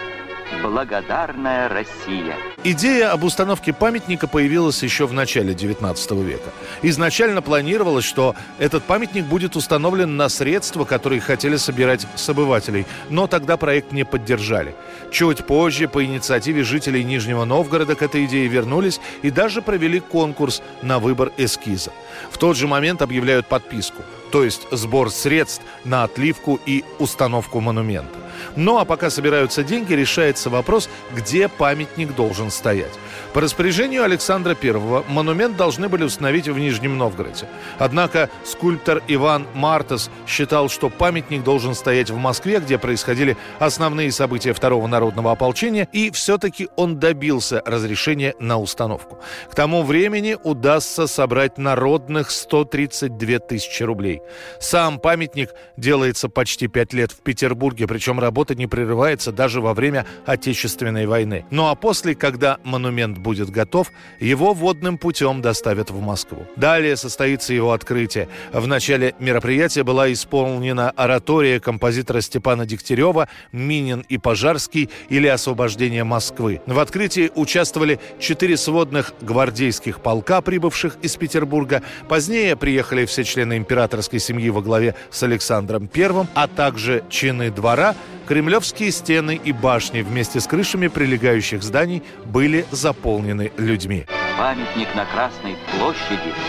Благодарная 0.64 1.68
Россия. 1.68 2.36
Идея 2.66 3.14
об 3.14 3.24
установке 3.24 3.72
памятника 3.72 4.28
появилась 4.28 4.84
еще 4.84 5.08
в 5.08 5.14
начале 5.14 5.54
19 5.54 6.12
века. 6.12 6.52
Изначально 6.82 7.42
планировалось, 7.42 8.04
что 8.04 8.36
этот 8.58 8.84
памятник 8.84 9.24
будет 9.24 9.56
установлен 9.56 10.18
на 10.18 10.28
средства, 10.28 10.84
которые 10.84 11.22
хотели 11.22 11.56
собирать 11.56 12.06
с 12.16 12.28
обывателей, 12.28 12.86
но 13.10 13.28
тогда 13.28 13.56
проект 13.56 13.94
не 13.94 14.04
поддержали. 14.04 14.76
Чуть 15.10 15.46
позже 15.46 15.88
по 15.88 16.04
инициативе 16.04 16.64
жителей 16.64 17.06
Нижнего 17.06 17.46
Новгорода 17.46 17.96
к 17.96 18.02
этой 18.02 18.26
идее 18.26 18.50
вернулись 18.50 19.00
и 19.22 19.32
даже 19.32 19.62
провели 19.62 20.02
конкурс 20.02 20.62
на 20.82 21.00
выбор 21.00 21.32
эскиза. 21.38 21.92
В 22.30 22.38
тот 22.38 22.58
же 22.58 22.68
момент 22.68 23.02
объявляют 23.02 23.48
подписку, 23.48 24.04
то 24.34 24.44
есть 24.44 24.68
сбор 24.72 25.12
средств 25.12 25.64
на 25.86 26.04
отливку 26.04 26.60
и 26.66 26.84
установку 27.00 27.62
монумента. 27.62 28.20
Ну 28.56 28.78
а 28.78 28.86
пока 28.86 29.10
собираются 29.10 29.64
деньги, 29.64 29.94
решается 29.94 30.50
вопрос, 30.50 30.90
где 31.16 31.48
памятник 31.48 32.16
должен 32.16 32.52
стоять. 32.52 32.94
По 33.34 33.42
распоряжению 33.42 34.04
Александра 34.04 34.58
I 34.60 35.04
монумент 35.08 35.56
должны 35.56 35.88
были 35.88 36.04
установить 36.04 36.48
в 36.48 36.58
Нижнем 36.58 36.98
Новгороде. 36.98 37.48
Однако 37.78 38.30
скульптор 38.44 39.04
Иван 39.08 39.46
Мартас 39.54 40.10
считал, 40.28 40.68
что 40.68 40.90
памятник 40.90 41.44
должен 41.44 41.76
стоять 41.76 42.10
в 42.10 42.18
Москве, 42.18 42.60
где 42.60 42.80
происходили 42.80 43.38
основные 43.60 44.12
события 44.12 44.54
Второго 44.54 44.88
народного 44.88 45.32
ополчения, 45.32 45.88
и 45.94 46.10
все-таки 46.10 46.70
он 46.76 47.00
добился 47.00 47.62
разрешения 47.66 48.34
на 48.40 48.58
установку. 48.58 49.20
К 49.50 49.54
тому 49.54 49.84
времени 49.84 50.36
удастся 50.44 51.06
собрать 51.06 51.60
народных 51.60 52.32
132 52.32 53.40
тысячи 53.40 53.84
рублей. 53.84 54.22
Сам 54.60 55.00
памятник 55.00 55.52
делается 55.78 56.30
почти 56.30 56.68
пять 56.68 56.94
лет 56.94 57.12
в 57.12 57.18
Петербурге, 57.18 57.86
причем 57.86 58.20
работа 58.20 58.56
не 58.56 58.66
прерывается 58.66 59.32
даже 59.32 59.62
во 59.62 59.76
время 59.76 60.08
Отечественной 60.26 61.06
войны. 61.06 61.46
Ну 61.52 61.68
а 61.68 61.76
после, 61.76 62.16
когда 62.16 62.58
монумент 62.64 63.19
будет 63.20 63.50
готов, 63.50 63.92
его 64.20 64.54
водным 64.54 64.98
путем 64.98 65.42
доставят 65.42 65.92
в 65.92 66.00
Москву. 66.02 66.48
Далее 66.56 66.96
состоится 66.96 67.54
его 67.54 67.74
открытие. 67.74 68.28
В 68.52 68.66
начале 68.68 69.14
мероприятия 69.20 69.84
была 69.84 70.12
исполнена 70.12 70.90
оратория 70.92 71.60
композитора 71.60 72.22
Степана 72.22 72.66
Дегтярева 72.66 73.28
«Минин 73.52 74.06
и 74.10 74.18
Пожарский» 74.18 74.90
или 75.10 75.28
«Освобождение 75.28 76.04
Москвы». 76.04 76.62
В 76.66 76.80
открытии 76.80 77.32
участвовали 77.36 78.00
четыре 78.20 78.58
сводных 78.58 79.14
гвардейских 79.22 80.02
полка, 80.02 80.42
прибывших 80.42 80.98
из 81.02 81.16
Петербурга. 81.16 81.84
Позднее 82.08 82.56
приехали 82.56 83.06
все 83.06 83.24
члены 83.24 83.58
императорской 83.58 84.20
семьи 84.20 84.50
во 84.50 84.62
главе 84.62 84.96
с 85.12 85.22
Александром 85.24 85.90
I, 85.94 86.28
а 86.34 86.48
также 86.48 87.04
чины 87.10 87.52
двора, 87.52 87.96
Кремлевские 88.30 88.92
стены 88.92 89.42
и 89.44 89.52
башни 89.52 90.02
вместе 90.02 90.40
с 90.40 90.46
крышами 90.46 90.88
прилегающих 90.88 91.64
зданий 91.64 92.04
были 92.26 92.64
заполнены 92.70 93.09
людьми. 93.58 94.06
Памятник 94.38 94.94
на 94.96 95.06
Красной 95.06 95.56
площади– 95.72 96.34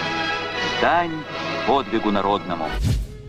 дань 0.80 1.22
подвигу 1.66 2.10
народному. 2.10 2.64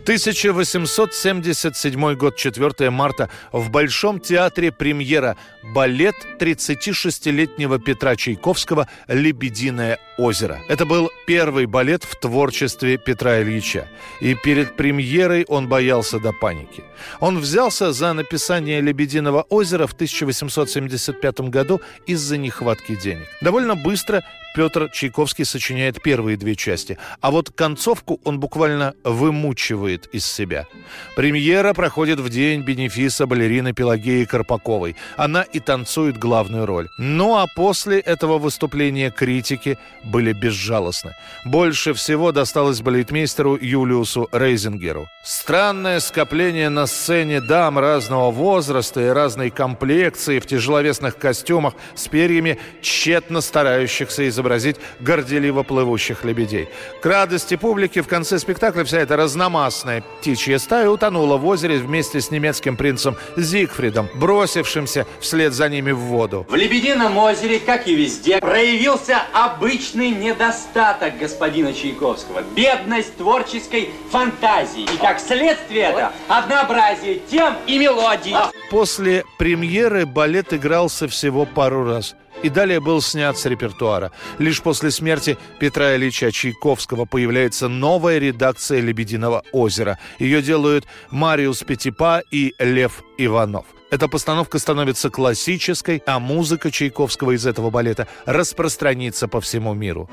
1877 0.03 2.15
год, 2.15 2.35
4 2.35 2.89
марта. 2.89 3.29
В 3.51 3.69
Большом 3.69 4.19
театре 4.19 4.71
премьера 4.71 5.37
балет 5.63 6.15
36-летнего 6.39 7.79
Петра 7.79 8.15
Чайковского 8.15 8.87
«Лебединое 9.07 9.99
озеро». 10.17 10.61
Это 10.67 10.85
был 10.85 11.09
первый 11.25 11.65
балет 11.65 12.03
в 12.03 12.15
творчестве 12.15 12.97
Петра 12.97 13.41
Ильича. 13.41 13.87
И 14.19 14.35
перед 14.35 14.75
премьерой 14.75 15.45
он 15.47 15.67
боялся 15.67 16.19
до 16.19 16.31
паники. 16.31 16.83
Он 17.19 17.39
взялся 17.39 17.91
за 17.93 18.13
написание 18.13 18.81
«Лебединого 18.81 19.43
озера» 19.49 19.87
в 19.87 19.93
1875 19.93 21.41
году 21.41 21.81
из-за 22.05 22.37
нехватки 22.37 22.95
денег. 22.95 23.27
Довольно 23.41 23.75
быстро 23.75 24.23
Петр 24.53 24.89
Чайковский 24.89 25.45
сочиняет 25.45 26.01
первые 26.01 26.35
две 26.35 26.55
части, 26.55 26.97
а 27.21 27.31
вот 27.31 27.51
концовку 27.51 28.19
он 28.25 28.39
буквально 28.39 28.95
вымучивает 29.03 30.07
из 30.07 30.25
себя. 30.25 30.67
Премьера 31.15 31.73
проходит 31.73 32.19
в 32.19 32.29
день 32.29 32.61
бенефиса 32.61 33.25
балерины 33.27 33.73
Пелагеи 33.73 34.25
Карпаковой. 34.25 34.97
Она 35.15 35.43
и 35.53 35.59
танцует 35.59 36.17
главную 36.17 36.65
роль. 36.65 36.89
Ну 36.97 37.37
а 37.37 37.47
после 37.47 37.99
этого 37.99 38.37
выступления 38.37 39.11
критики 39.11 39.77
были 40.03 40.33
безжалостны. 40.33 41.15
Больше 41.45 41.93
всего 41.93 42.31
досталось 42.31 42.81
балетмейстеру 42.81 43.57
Юлиусу 43.59 44.29
Рейзингеру. 44.31 45.07
Странное 45.23 45.99
скопление 45.99 46.69
на 46.69 46.87
сцене 46.87 47.41
дам 47.41 47.77
разного 47.77 48.31
возраста 48.31 49.01
и 49.01 49.07
разной 49.07 49.49
комплекции 49.49 50.39
в 50.39 50.45
тяжеловесных 50.45 51.17
костюмах 51.17 51.73
с 51.95 52.07
перьями, 52.07 52.57
тщетно 52.81 53.41
старающихся 53.41 54.27
изобразить 54.29 54.77
горделиво 54.99 55.63
плывущих 55.63 56.23
лебедей. 56.23 56.69
К 57.01 57.05
радости 57.05 57.55
публики 57.55 58.01
в 58.01 58.07
конце 58.07 58.39
спектакля 58.39 58.83
вся 58.83 58.99
эта 58.99 59.15
разномастная 59.17 60.03
птичья 60.19 60.57
стая 60.57 60.89
утонула 60.89 61.37
в 61.37 61.45
озере 61.45 61.77
вместе 61.77 62.21
с 62.21 62.31
немецким 62.31 62.77
принцем 62.77 63.15
Зигфридом, 63.37 64.09
бросившимся 64.15 65.05
вслед 65.19 65.40
за 65.49 65.69
ними 65.69 65.91
в 65.91 65.99
воду. 65.99 66.45
В 66.49 66.55
Лебедином 66.55 67.17
озере, 67.17 67.59
как 67.59 67.87
и 67.87 67.95
везде, 67.95 68.39
проявился 68.39 69.17
обычный 69.33 70.11
недостаток 70.11 71.17
господина 71.17 71.73
Чайковского. 71.73 72.43
Бедность 72.55 73.17
творческой 73.17 73.89
фантазии. 74.11 74.83
И 74.83 74.97
как 74.97 75.19
следствие 75.19 75.83
это 75.83 76.13
однообразие 76.27 77.19
тем 77.29 77.55
и 77.67 77.79
мелодий. 77.79 78.35
После 78.69 79.23
премьеры 79.37 80.05
балет 80.05 80.53
игрался 80.53 81.07
всего 81.07 81.45
пару 81.45 81.83
раз 81.85 82.15
и 82.43 82.49
далее 82.49 82.79
был 82.79 83.01
снят 83.01 83.37
с 83.37 83.45
репертуара. 83.45 84.11
Лишь 84.39 84.61
после 84.61 84.91
смерти 84.91 85.37
Петра 85.59 85.95
Ильича 85.95 86.31
Чайковского 86.31 87.05
появляется 87.05 87.67
новая 87.67 88.17
редакция 88.19 88.79
«Лебединого 88.79 89.43
озера». 89.51 89.99
Ее 90.19 90.41
делают 90.41 90.85
Мариус 91.09 91.63
Петипа 91.63 92.23
и 92.31 92.55
Лев 92.59 93.03
Иванов. 93.17 93.65
Эта 93.91 94.07
постановка 94.07 94.57
становится 94.57 95.09
классической, 95.09 96.01
а 96.05 96.19
музыка 96.19 96.71
Чайковского 96.71 97.35
из 97.35 97.45
этого 97.45 97.69
балета 97.69 98.07
распространится 98.25 99.27
по 99.27 99.41
всему 99.41 99.73
миру. 99.73 100.09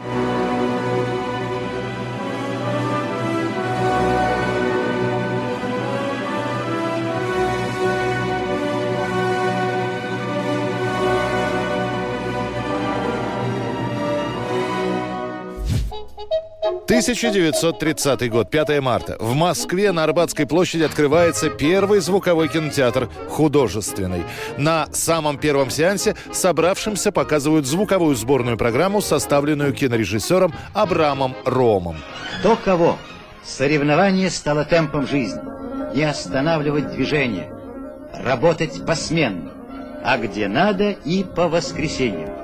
1930 16.89 18.31
год, 18.31 18.51
5 18.51 18.81
марта. 18.81 19.19
В 19.21 19.35
Москве 19.35 19.93
на 19.93 20.05
Арбатской 20.05 20.47
площади 20.47 20.85
открывается 20.85 21.51
первый 21.51 22.01
звуковой 22.01 22.49
кинотеатр 22.49 23.11
художественный. 23.29 24.23
На 24.57 24.87
самом 24.93 25.37
первом 25.37 25.69
сеансе 25.69 26.17
собравшимся 26.33 27.13
показывают 27.13 27.67
звуковую 27.67 28.15
сборную 28.17 28.57
программу, 28.57 29.03
составленную 29.03 29.75
кинорежиссером 29.75 30.55
Абрамом 30.73 31.37
Ромом. 31.45 31.99
Кто 32.39 32.57
кого? 32.57 32.97
Соревнование 33.45 34.31
стало 34.31 34.65
темпом 34.65 35.07
жизни. 35.07 35.43
Не 35.95 36.05
останавливать 36.05 36.91
движение. 36.93 37.53
Работать 38.15 38.87
посменно. 38.87 39.53
А 40.03 40.17
где 40.17 40.49
надо 40.49 40.93
и 40.93 41.23
по 41.23 41.49
воскресеньям. 41.49 42.38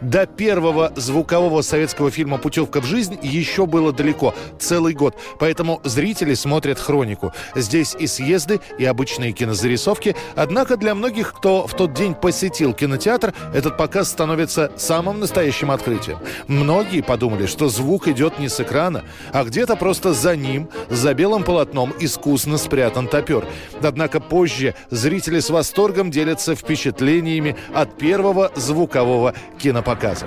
До 0.00 0.26
первого 0.26 0.92
звукового 0.96 1.62
советского 1.62 2.10
фильма 2.10 2.38
«Путевка 2.38 2.80
в 2.80 2.84
жизнь» 2.84 3.18
еще 3.22 3.66
было 3.66 3.92
далеко, 3.92 4.34
целый 4.58 4.94
год. 4.94 5.16
Поэтому 5.38 5.80
зрители 5.84 6.34
смотрят 6.34 6.78
хронику. 6.78 7.32
Здесь 7.54 7.94
и 7.98 8.06
съезды, 8.06 8.60
и 8.78 8.84
обычные 8.84 9.32
кинозарисовки. 9.32 10.16
Однако 10.34 10.76
для 10.76 10.94
многих, 10.94 11.34
кто 11.34 11.66
в 11.66 11.74
тот 11.74 11.94
день 11.94 12.14
посетил 12.14 12.72
кинотеатр, 12.72 13.34
этот 13.52 13.76
показ 13.76 14.08
становится 14.08 14.72
самым 14.76 15.20
настоящим 15.20 15.70
открытием. 15.70 16.18
Многие 16.48 17.02
подумали, 17.02 17.46
что 17.46 17.68
звук 17.68 18.08
идет 18.08 18.38
не 18.38 18.48
с 18.48 18.60
экрана, 18.60 19.04
а 19.32 19.44
где-то 19.44 19.76
просто 19.76 20.12
за 20.12 20.36
ним, 20.36 20.68
за 20.90 21.14
белым 21.14 21.44
полотном, 21.44 21.92
искусно 21.98 22.58
спрятан 22.58 23.08
топер. 23.08 23.46
Однако 23.82 24.20
позже 24.20 24.74
зрители 24.90 25.40
с 25.40 25.50
восторгом 25.50 26.10
делятся 26.10 26.54
впечатлениями 26.54 27.56
от 27.74 27.96
первого 27.96 28.50
звукового 28.54 29.34
кинопоказа. 29.74 30.26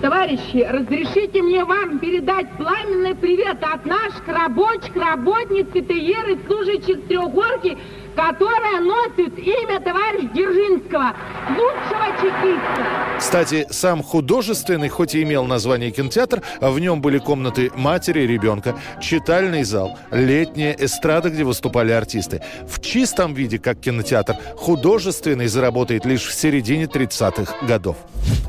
Товарищи, 0.00 0.66
разрешите 0.68 1.40
мне 1.42 1.64
вам 1.64 1.98
передать 2.00 2.50
пламенный 2.56 3.14
привет 3.14 3.58
от 3.62 3.86
наших 3.86 4.26
рабочих, 4.26 4.94
работниц, 4.96 5.66
ПТР 5.68 6.30
и 6.30 6.46
служащих 6.46 7.06
трехгорки 7.06 7.78
которая 8.14 8.80
носит 8.80 9.38
имя 9.38 9.80
товарища 9.80 10.28
Дзержинского, 10.32 11.14
лучшего 11.50 12.06
чекиста. 12.20 12.86
Кстати, 13.18 13.66
сам 13.70 14.02
художественный, 14.02 14.88
хоть 14.88 15.14
и 15.14 15.22
имел 15.22 15.44
название 15.44 15.90
кинотеатр, 15.90 16.42
а 16.60 16.70
в 16.70 16.80
нем 16.80 17.00
были 17.00 17.18
комнаты 17.18 17.70
матери 17.74 18.22
и 18.22 18.26
ребенка, 18.26 18.76
читальный 19.00 19.64
зал, 19.64 19.98
летняя 20.10 20.74
эстрада, 20.78 21.30
где 21.30 21.44
выступали 21.44 21.92
артисты. 21.92 22.42
В 22.68 22.80
чистом 22.80 23.34
виде, 23.34 23.58
как 23.58 23.80
кинотеатр, 23.80 24.36
художественный 24.56 25.46
заработает 25.46 26.04
лишь 26.04 26.26
в 26.26 26.32
середине 26.32 26.84
30-х 26.84 27.66
годов. 27.66 27.96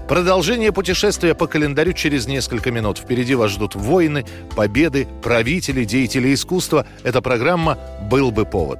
Продолжение 0.07 0.71
путешествия 0.71 1.33
по 1.33 1.47
календарю 1.47 1.93
через 1.93 2.27
несколько 2.27 2.71
минут. 2.71 2.97
Впереди 2.97 3.35
вас 3.35 3.51
ждут 3.51 3.75
войны, 3.75 4.25
победы, 4.55 5.07
правители, 5.21 5.85
деятели 5.85 6.33
искусства. 6.33 6.85
Эта 7.03 7.21
программа 7.21 7.77
«Был 8.09 8.31
бы 8.31 8.45
повод». 8.45 8.79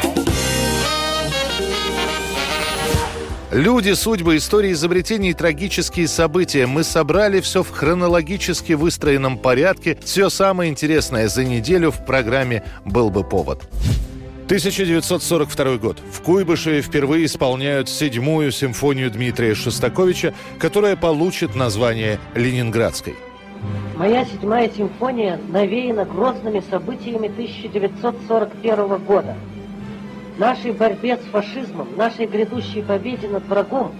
Люди, 3.51 3.91
судьбы, 3.91 4.37
истории 4.37 4.71
изобретений 4.71 5.31
и 5.31 5.33
трагические 5.33 6.07
события. 6.07 6.67
Мы 6.67 6.85
собрали 6.85 7.41
все 7.41 7.63
в 7.63 7.69
хронологически 7.69 8.73
выстроенном 8.73 9.37
порядке. 9.37 9.97
Все 10.05 10.29
самое 10.29 10.71
интересное 10.71 11.27
за 11.27 11.43
неделю 11.43 11.91
в 11.91 12.05
программе 12.05 12.63
«Был 12.85 13.09
бы 13.09 13.25
повод». 13.25 13.67
1942 14.45 15.77
год. 15.79 15.99
В 15.99 16.21
Куйбышеве 16.21 16.81
впервые 16.81 17.25
исполняют 17.25 17.89
седьмую 17.89 18.53
симфонию 18.53 19.11
Дмитрия 19.11 19.53
Шостаковича, 19.53 20.33
которая 20.57 20.95
получит 20.95 21.53
название 21.53 22.19
«Ленинградской». 22.35 23.15
Моя 23.97 24.23
седьмая 24.23 24.69
симфония 24.69 25.37
навеяна 25.49 26.05
грозными 26.05 26.63
событиями 26.69 27.27
1941 27.27 28.97
года– 28.99 29.35
нашей 30.41 30.71
борьбе 30.71 31.17
с 31.17 31.21
фашизмом, 31.31 31.95
нашей 31.95 32.25
грядущей 32.25 32.81
победе 32.81 33.27
над 33.27 33.47
врагом 33.47 33.91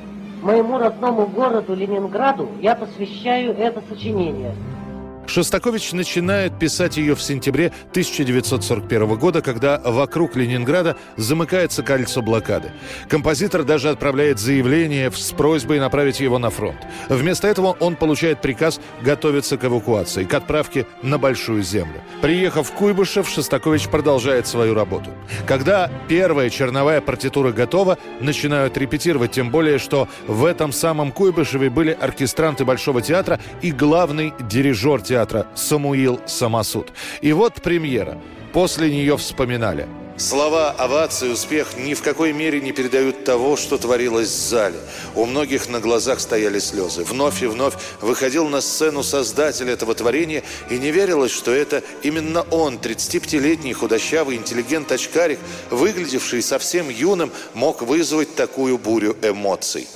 моему 0.41 0.79
родному 0.79 1.27
городу 1.27 1.75
Ленинграду 1.75 2.49
я 2.59 2.75
посвящаю 2.75 3.55
это 3.55 3.83
сочинение– 3.87 4.55
Шостакович 5.27 5.93
начинает 5.93 6.57
писать 6.59 6.97
ее 6.97 7.15
в 7.15 7.21
сентябре 7.21 7.71
1941 7.91 9.15
года, 9.15 9.41
когда 9.41 9.79
вокруг 9.79 10.35
Ленинграда 10.35 10.97
замыкается 11.15 11.83
кольцо 11.83 12.21
блокады. 12.21 12.71
Композитор 13.07 13.63
даже 13.63 13.89
отправляет 13.89 14.39
заявление 14.39 15.11
с 15.11 15.31
просьбой 15.31 15.79
направить 15.79 16.19
его 16.19 16.37
на 16.37 16.49
фронт. 16.49 16.79
Вместо 17.07 17.47
этого 17.47 17.77
он 17.79 17.95
получает 17.95 18.41
приказ 18.41 18.81
готовиться 19.01 19.57
к 19.57 19.63
эвакуации, 19.63 20.25
к 20.25 20.33
отправке 20.33 20.85
на 21.01 21.17
Большую 21.17 21.63
Землю. 21.63 22.01
Приехав 22.21 22.69
в 22.69 22.73
Куйбышев, 22.73 23.29
Шостакович 23.29 23.87
продолжает 23.87 24.47
свою 24.47 24.73
работу. 24.73 25.11
Когда 25.47 25.89
первая 26.09 26.49
черновая 26.49 26.99
партитура 26.99 27.51
готова, 27.51 27.97
начинают 28.19 28.77
репетировать, 28.77 29.31
тем 29.31 29.49
более, 29.49 29.79
что 29.79 30.09
в 30.27 30.43
этом 30.43 30.73
самом 30.73 31.11
Куйбышеве 31.11 31.69
были 31.69 31.91
оркестранты 31.91 32.65
Большого 32.65 33.01
театра 33.01 33.39
и 33.61 33.71
главный 33.71 34.33
дирижер 34.41 35.01
театра 35.01 35.20
театра 35.21 35.45
Самуил 35.55 36.19
Самосуд. 36.25 36.91
И 37.21 37.31
вот 37.31 37.61
премьера. 37.61 38.19
После 38.53 38.89
нее 38.89 39.17
вспоминали. 39.17 39.87
Слова 40.17 40.71
овации 40.71 41.29
успех 41.29 41.77
ни 41.77 41.93
в 41.93 42.01
какой 42.01 42.33
мере 42.33 42.59
не 42.59 42.71
передают 42.71 43.23
того, 43.23 43.55
что 43.55 43.77
творилось 43.77 44.29
в 44.29 44.49
зале. 44.49 44.77
У 45.15 45.25
многих 45.25 45.69
на 45.69 45.79
глазах 45.79 46.19
стояли 46.19 46.59
слезы. 46.59 47.03
Вновь 47.03 47.41
и 47.43 47.47
вновь 47.47 47.73
выходил 48.01 48.47
на 48.47 48.61
сцену 48.61 49.03
создатель 49.03 49.69
этого 49.69 49.93
творения, 49.95 50.43
и 50.69 50.77
не 50.77 50.91
верилось, 50.91 51.31
что 51.31 51.51
это 51.51 51.81
именно 52.03 52.41
он, 52.51 52.75
35-летний 52.75 53.73
худощавый 53.73 54.37
интеллигент-очкарик, 54.37 55.39
выглядевший 55.69 56.41
совсем 56.41 56.89
юным, 56.89 57.31
мог 57.53 57.81
вызвать 57.81 58.35
такую 58.35 58.77
бурю 58.77 59.15
эмоций. 59.21 59.87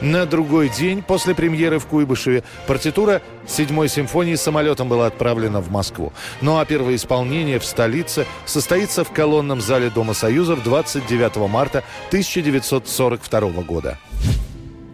На 0.00 0.26
другой 0.26 0.68
день 0.68 1.02
после 1.02 1.34
премьеры 1.34 1.78
в 1.78 1.86
Куйбышеве 1.86 2.44
партитура 2.66 3.22
седьмой 3.46 3.88
симфонии 3.88 4.34
самолетом 4.34 4.88
была 4.88 5.06
отправлена 5.06 5.60
в 5.60 5.70
Москву. 5.70 6.12
Ну 6.42 6.58
а 6.58 6.64
первое 6.66 6.96
исполнение 6.96 7.58
в 7.58 7.64
столице 7.64 8.26
состоится 8.44 9.04
в 9.04 9.10
колонном 9.10 9.60
зале 9.60 9.88
Дома 9.88 10.12
Союзов 10.12 10.62
29 10.62 11.36
марта 11.48 11.82
1942 12.08 13.40
года. 13.62 13.98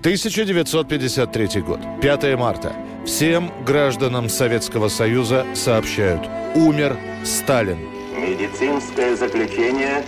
1953 0.00 1.60
год, 1.62 1.80
5 2.00 2.36
марта. 2.36 2.72
Всем 3.06 3.52
гражданам 3.64 4.28
Советского 4.28 4.88
Союза 4.88 5.44
сообщают 5.54 6.28
«Умер 6.54 6.96
Сталин». 7.24 7.78
Медицинское 8.16 9.16
заключение 9.16 10.04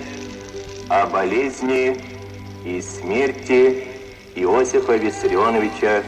о 0.88 1.06
болезни 1.06 1.96
и 2.64 2.80
смерти 2.80 3.93
Иосифа 4.34 4.96
Виссарионовича 4.96 6.02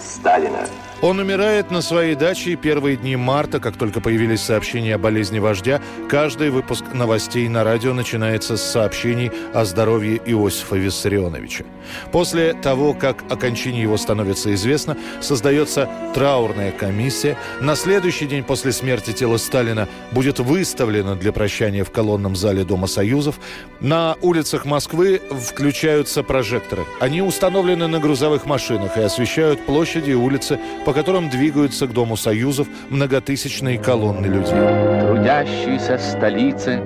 Сталина. 0.00 0.66
Он 1.02 1.18
умирает 1.18 1.72
на 1.72 1.82
своей 1.82 2.14
даче 2.14 2.54
первые 2.54 2.96
дни 2.96 3.16
марта, 3.16 3.58
как 3.58 3.76
только 3.76 4.00
появились 4.00 4.40
сообщения 4.40 4.94
о 4.94 4.98
болезни 4.98 5.40
вождя. 5.40 5.82
Каждый 6.08 6.50
выпуск 6.50 6.84
новостей 6.94 7.48
на 7.48 7.64
радио 7.64 7.92
начинается 7.92 8.56
с 8.56 8.62
сообщений 8.62 9.32
о 9.52 9.64
здоровье 9.64 10.20
Иосифа 10.24 10.76
Виссарионовича. 10.76 11.64
После 12.12 12.54
того, 12.54 12.94
как 12.94 13.24
о 13.28 13.36
кончине 13.36 13.82
его 13.82 13.96
становится 13.96 14.54
известно, 14.54 14.96
создается 15.20 15.90
траурная 16.14 16.70
комиссия. 16.70 17.36
На 17.60 17.74
следующий 17.74 18.26
день 18.26 18.44
после 18.44 18.70
смерти 18.70 19.12
тела 19.12 19.38
Сталина 19.38 19.88
будет 20.12 20.38
выставлено 20.38 21.16
для 21.16 21.32
прощания 21.32 21.82
в 21.82 21.90
колонном 21.90 22.36
зале 22.36 22.62
Дома 22.62 22.86
Союзов. 22.86 23.40
На 23.80 24.14
улицах 24.22 24.66
Москвы 24.66 25.20
включаются 25.48 26.22
прожекторы. 26.22 26.84
Они 27.00 27.22
установлены 27.22 27.88
на 27.88 27.98
грузовых 27.98 28.46
машинах 28.46 28.96
и 28.96 29.00
освещают 29.00 29.66
площади 29.66 30.10
и 30.12 30.14
улицы 30.14 30.60
по 30.86 30.91
по 30.92 30.98
которым 30.98 31.30
двигаются 31.30 31.86
к 31.86 31.94
Дому 31.94 32.18
Союзов 32.18 32.68
многотысячные 32.90 33.78
колонны 33.78 34.26
людей. 34.26 34.52
Трудящиеся 35.00 35.96
столицы 35.96 36.82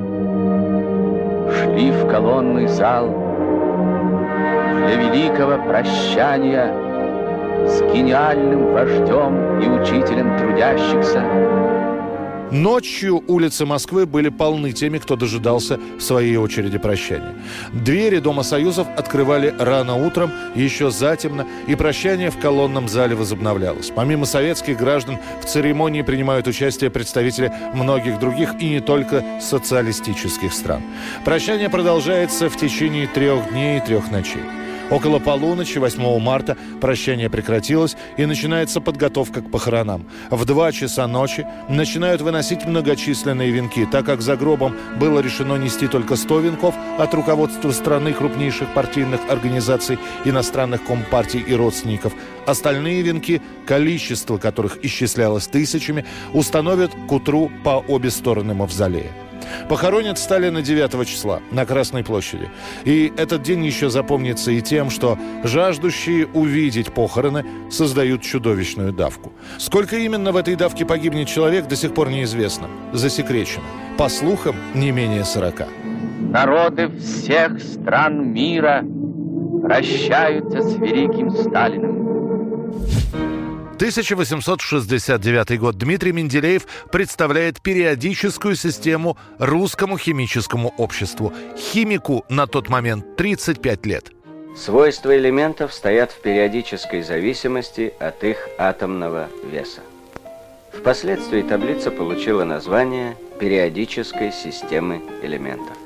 шли 1.51 1.91
в 1.91 2.07
колонный 2.09 2.69
зал 2.69 3.09
для 4.87 4.95
великого 4.95 5.61
прощания 5.65 6.73
с 7.67 7.83
гениальным 7.93 8.75
вождем 8.75 9.59
и 9.61 9.67
учителем 9.67 10.39
трудящихся, 10.39 11.25
Ночью 12.51 13.25
улицы 13.27 13.67
Москвы 13.67 14.07
были 14.07 14.29
полны 14.29 14.73
теми, 14.73 14.99
кто 14.99 15.17
дожидался 15.17 15.81
своей 15.99 16.37
очереди 16.37 16.79
прощания. 16.79 17.35
Двери 17.73 18.19
Дома 18.19 18.45
Союзов 18.45 18.87
открывали 18.97 19.55
рано 19.59 19.97
утром, 19.97 20.31
еще 20.55 20.91
затемно, 20.91 21.47
и 21.67 21.75
прощание 21.75 22.31
в 22.31 22.39
колонном 22.39 22.89
зале 22.89 23.17
возобновлялось. 23.17 23.91
Помимо 23.95 24.27
советских 24.27 24.79
граждан, 24.79 25.19
в 25.43 25.47
церемонии 25.47 26.03
принимают 26.03 26.47
участие 26.47 26.91
представители 26.91 27.53
многих 27.75 28.21
других 28.21 28.55
и 28.61 28.69
не 28.69 28.81
только 28.81 29.25
социалистических 29.41 30.53
стран. 30.53 30.83
Прощание 31.25 31.69
продолжается 31.69 32.49
в 32.49 32.57
течение 32.57 33.09
трех 33.09 33.51
дней 33.51 33.79
и 33.79 33.81
трех 33.81 34.11
ночей. 34.11 34.43
Около 34.89 35.19
полуночи 35.19 35.79
8 35.79 36.21
марта 36.21 36.57
прощание 36.81 37.29
прекратилось 37.29 37.97
и 38.17 38.25
начинается 38.25 38.81
подготовка 38.81 39.41
к 39.43 39.51
похоронам. 39.51 40.07
В 40.31 40.45
2 40.45 40.71
часа 40.71 41.09
ночи 41.09 41.45
начинают 41.69 42.21
выносить 42.21 42.65
многочисленные 42.65 43.51
венки, 43.51 43.85
так 43.91 44.07
как 44.07 44.23
за 44.23 44.37
гробом 44.37 44.77
было 45.01 45.19
решено 45.19 45.57
нести 45.57 45.89
только 45.89 46.15
100 46.15 46.39
венков 46.39 46.75
от 46.99 47.13
руководства 47.15 47.73
страны 47.73 48.13
крупнейших 48.13 48.73
партийных 48.75 49.21
организаций, 49.29 49.99
иностранных 50.25 50.85
компартий 50.85 51.41
и 51.41 51.55
родственников. 51.55 52.13
Остальные 52.47 53.03
венки, 53.03 53.43
количество 53.67 54.39
которых 54.39 54.85
исчислялось 54.85 55.47
тысячами, 55.47 56.05
установят 56.33 56.93
к 57.09 57.13
утру 57.13 57.51
по 57.65 57.85
обе 57.89 58.11
стороны 58.11 58.55
мавзолея. 58.55 59.13
Похоронят 59.69 60.19
Сталина 60.19 60.63
9 60.63 61.07
числа 61.09 61.41
на 61.51 61.67
Красной 61.67 62.05
площади. 62.05 62.51
И 62.85 63.13
этот 63.17 63.43
день 63.43 63.65
еще 63.65 63.91
запомнится 63.91 64.51
и 64.51 64.61
тем, 64.61 64.91
что 64.91 65.19
жаждущие 65.45 66.27
увидеть 66.27 66.93
похороны 66.93 67.45
создают 67.71 68.23
чудовищную 68.23 68.93
давку. 68.93 69.33
Сколько 69.59 69.97
именно 69.97 70.33
в 70.33 70.37
этой 70.37 70.57
давке 70.57 70.85
погибнет 70.85 71.29
человек, 71.29 71.69
до 71.69 71.77
сих 71.77 71.95
пор 71.95 72.11
неизвестно. 72.11 72.69
Засекречено. 72.93 73.65
По 73.99 74.09
слухам, 74.09 74.57
не 74.75 74.91
менее 74.91 75.25
40. 75.25 75.69
Народы 76.31 76.89
всех 76.99 77.61
стран 77.61 78.33
мира 78.33 78.85
прощаются 79.63 80.63
с 80.63 80.77
великим 80.77 81.31
Сталиным. 81.31 82.16
1869 83.77 85.59
год. 85.59 85.77
Дмитрий 85.77 86.13
Менделеев 86.13 86.67
представляет 86.91 87.61
периодическую 87.61 88.57
систему 88.57 89.19
русскому 89.39 89.99
химическому 89.99 90.73
обществу. 90.79 91.33
Химику 91.57 92.25
на 92.29 92.47
тот 92.47 92.69
момент 92.69 93.17
35 93.17 93.87
лет. 93.87 94.13
Свойства 94.57 95.15
элементов 95.17 95.75
стоят 95.75 96.11
в 96.13 96.21
периодической 96.23 97.03
зависимости 97.03 97.93
от 98.01 98.25
их 98.25 98.49
атомного 98.57 99.29
веса. 99.53 99.81
Впоследствии 100.73 101.43
таблица 101.43 101.91
получила 101.91 102.45
название 102.45 103.17
периодической 103.39 104.33
системы 104.33 105.03
элементов. 105.23 105.77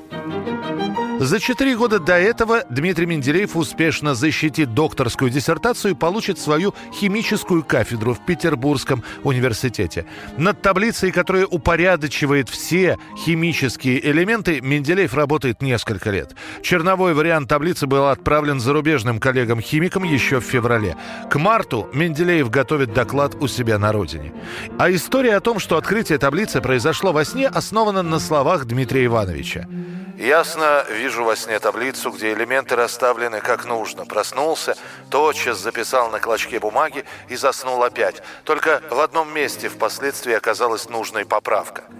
За 1.21 1.39
четыре 1.39 1.77
года 1.77 1.99
до 1.99 2.13
этого 2.13 2.63
Дмитрий 2.71 3.05
Менделеев 3.05 3.55
успешно 3.55 4.15
защитит 4.15 4.73
докторскую 4.73 5.29
диссертацию 5.29 5.91
и 5.91 5.95
получит 5.95 6.39
свою 6.39 6.73
химическую 6.91 7.63
кафедру 7.63 8.15
в 8.15 8.25
Петербургском 8.25 9.03
университете. 9.23 10.07
Над 10.37 10.63
таблицей, 10.63 11.11
которая 11.11 11.45
упорядочивает 11.45 12.49
все 12.49 12.97
химические 13.23 14.03
элементы, 14.09 14.61
Менделеев 14.61 15.13
работает 15.13 15.61
несколько 15.61 16.09
лет. 16.09 16.35
Черновой 16.63 17.13
вариант 17.13 17.47
таблицы 17.47 17.85
был 17.85 18.07
отправлен 18.07 18.59
зарубежным 18.59 19.19
коллегам-химикам 19.19 20.03
еще 20.03 20.39
в 20.39 20.43
феврале. 20.45 20.97
К 21.29 21.35
марту 21.37 21.87
Менделеев 21.93 22.49
готовит 22.49 22.95
доклад 22.95 23.35
у 23.39 23.47
себя 23.47 23.77
на 23.77 23.91
родине. 23.91 24.33
А 24.79 24.91
история 24.91 25.35
о 25.35 25.39
том, 25.39 25.59
что 25.59 25.77
открытие 25.77 26.17
таблицы 26.17 26.61
произошло 26.61 27.11
во 27.11 27.25
сне, 27.25 27.47
основана 27.47 28.01
на 28.01 28.17
словах 28.17 28.65
Дмитрия 28.65 29.05
Ивановича. 29.05 29.67
Ясно 30.21 30.85
вижу 30.95 31.10
во 31.19 31.35
сне 31.35 31.59
таблицу, 31.59 32.11
где 32.11 32.31
элементы 32.31 32.75
расставлены 32.75 33.41
как 33.41 33.65
нужно. 33.65 34.05
Проснулся, 34.05 34.77
тотчас 35.09 35.57
записал 35.57 36.09
на 36.09 36.19
клочке 36.19 36.59
бумаги 36.59 37.03
и 37.27 37.35
заснул 37.35 37.83
опять. 37.83 38.23
Только 38.45 38.81
в 38.89 38.99
одном 38.99 39.33
месте 39.33 39.67
впоследствии 39.67 40.33
оказалась 40.33 40.89
нужной 40.89 41.25
поправка– 41.25 41.83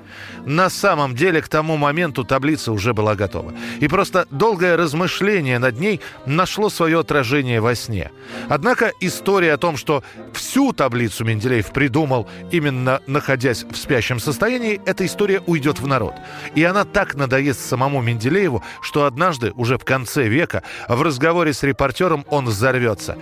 На 0.45 0.69
самом 0.69 1.15
деле, 1.15 1.41
к 1.41 1.47
тому 1.47 1.77
моменту 1.77 2.23
таблица 2.23 2.71
уже 2.71 2.93
была 2.93 3.15
готова. 3.15 3.53
И 3.79 3.87
просто 3.87 4.27
долгое 4.31 4.75
размышление 4.75 5.59
над 5.59 5.79
ней 5.79 6.01
нашло 6.25 6.69
свое 6.69 6.99
отражение 6.99 7.61
во 7.61 7.75
сне. 7.75 8.11
Однако 8.49 8.91
история 8.99 9.53
о 9.53 9.57
том, 9.57 9.77
что 9.77 10.03
всю 10.33 10.73
таблицу 10.73 11.25
Менделеев 11.25 11.71
придумал 11.71 12.27
именно 12.51 13.01
находясь 13.07 13.63
в 13.63 13.75
спящем 13.75 14.19
состоянии, 14.19 14.81
эта 14.85 15.05
история 15.05 15.41
уйдет 15.45 15.79
в 15.79 15.87
народ. 15.87 16.13
И 16.55 16.63
она 16.63 16.85
так 16.85 17.15
надоест 17.15 17.59
самому 17.59 18.01
Менделееву, 18.01 18.63
что 18.81 19.05
однажды, 19.05 19.51
уже 19.55 19.77
в 19.77 19.85
конце 19.85 20.27
века, 20.27 20.63
в 20.87 21.01
разговоре 21.01 21.53
с 21.53 21.63
репортером 21.63 22.25
он 22.29 22.45
взорвется. 22.45 23.17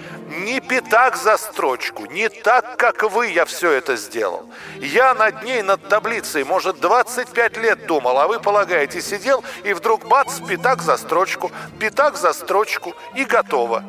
«Не 0.46 0.62
пятак 0.62 1.18
за 1.18 1.38
строчку, 1.38 2.06
не 2.06 2.30
так, 2.30 2.78
как 2.78 3.04
вы 3.12 3.28
я 3.28 3.46
все 3.46 3.72
это 3.72 3.98
сделал. 3.98 4.46
Я 4.80 5.14
над 5.14 5.44
ней, 5.44 5.62
над 5.62 5.88
таблицей, 5.88 6.44
может, 6.44 6.80
25 7.10 7.58
лет 7.58 7.88
думал, 7.88 8.20
а 8.20 8.28
вы, 8.28 8.40
полагаете, 8.40 9.02
сидел, 9.02 9.44
и 9.64 9.74
вдруг 9.74 10.08
бац, 10.08 10.40
пятак 10.48 10.84
за 10.84 10.96
строчку, 10.96 11.52
пятак 11.80 12.18
за 12.18 12.34
строчку, 12.34 12.94
и 13.16 13.26
готово. 13.26 13.84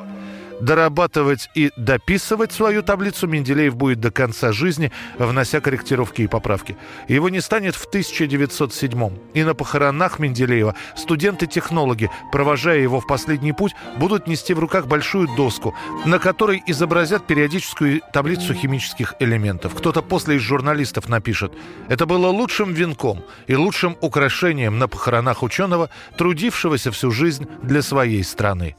Дорабатывать 0.60 1.48
и 1.54 1.70
дописывать 1.76 2.52
свою 2.52 2.82
таблицу 2.82 3.26
Менделеев 3.26 3.76
будет 3.76 4.00
до 4.00 4.10
конца 4.10 4.52
жизни, 4.52 4.92
внося 5.18 5.60
корректировки 5.60 6.22
и 6.22 6.26
поправки. 6.26 6.76
Его 7.08 7.28
не 7.28 7.40
станет 7.40 7.74
в 7.74 7.86
1907 7.86 9.18
И 9.34 9.42
на 9.42 9.54
похоронах 9.54 10.18
Менделеева 10.18 10.74
студенты-технологи, 10.96 12.10
провожая 12.30 12.80
его 12.80 13.00
в 13.00 13.06
последний 13.06 13.52
путь, 13.52 13.74
будут 13.96 14.26
нести 14.26 14.52
в 14.52 14.58
руках 14.58 14.86
большую 14.86 15.28
доску, 15.34 15.74
на 16.04 16.18
которой 16.18 16.62
изобразят 16.66 17.26
периодическую 17.26 18.02
таблицу 18.12 18.54
химических 18.54 19.14
элементов. 19.18 19.74
Кто-то 19.74 20.02
после 20.02 20.36
из 20.36 20.42
журналистов 20.42 21.08
напишет 21.08 21.52
«Это 21.88 22.06
было 22.06 22.28
лучшим 22.28 22.74
венком 22.74 23.24
и 23.46 23.54
лучшим 23.54 23.96
украшением 24.00 24.78
на 24.78 24.88
похоронах 24.88 25.42
ученого, 25.42 25.90
трудившегося 26.18 26.90
всю 26.90 27.10
жизнь 27.10 27.46
для 27.62 27.82
своей 27.82 28.22
страны». 28.24 28.76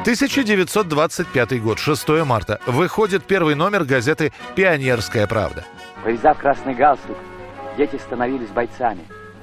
1925 0.00 1.62
год, 1.62 1.78
6 1.78 2.08
марта. 2.24 2.58
Выходит 2.66 3.24
первый 3.24 3.54
номер 3.54 3.84
газеты 3.84 4.32
«Пионерская 4.54 5.26
правда». 5.26 5.66
Повязав 6.02 6.38
красный 6.38 6.74
галстук, 6.74 7.18
дети 7.76 7.96
становились 7.96 8.48
бойцами. 8.48 9.02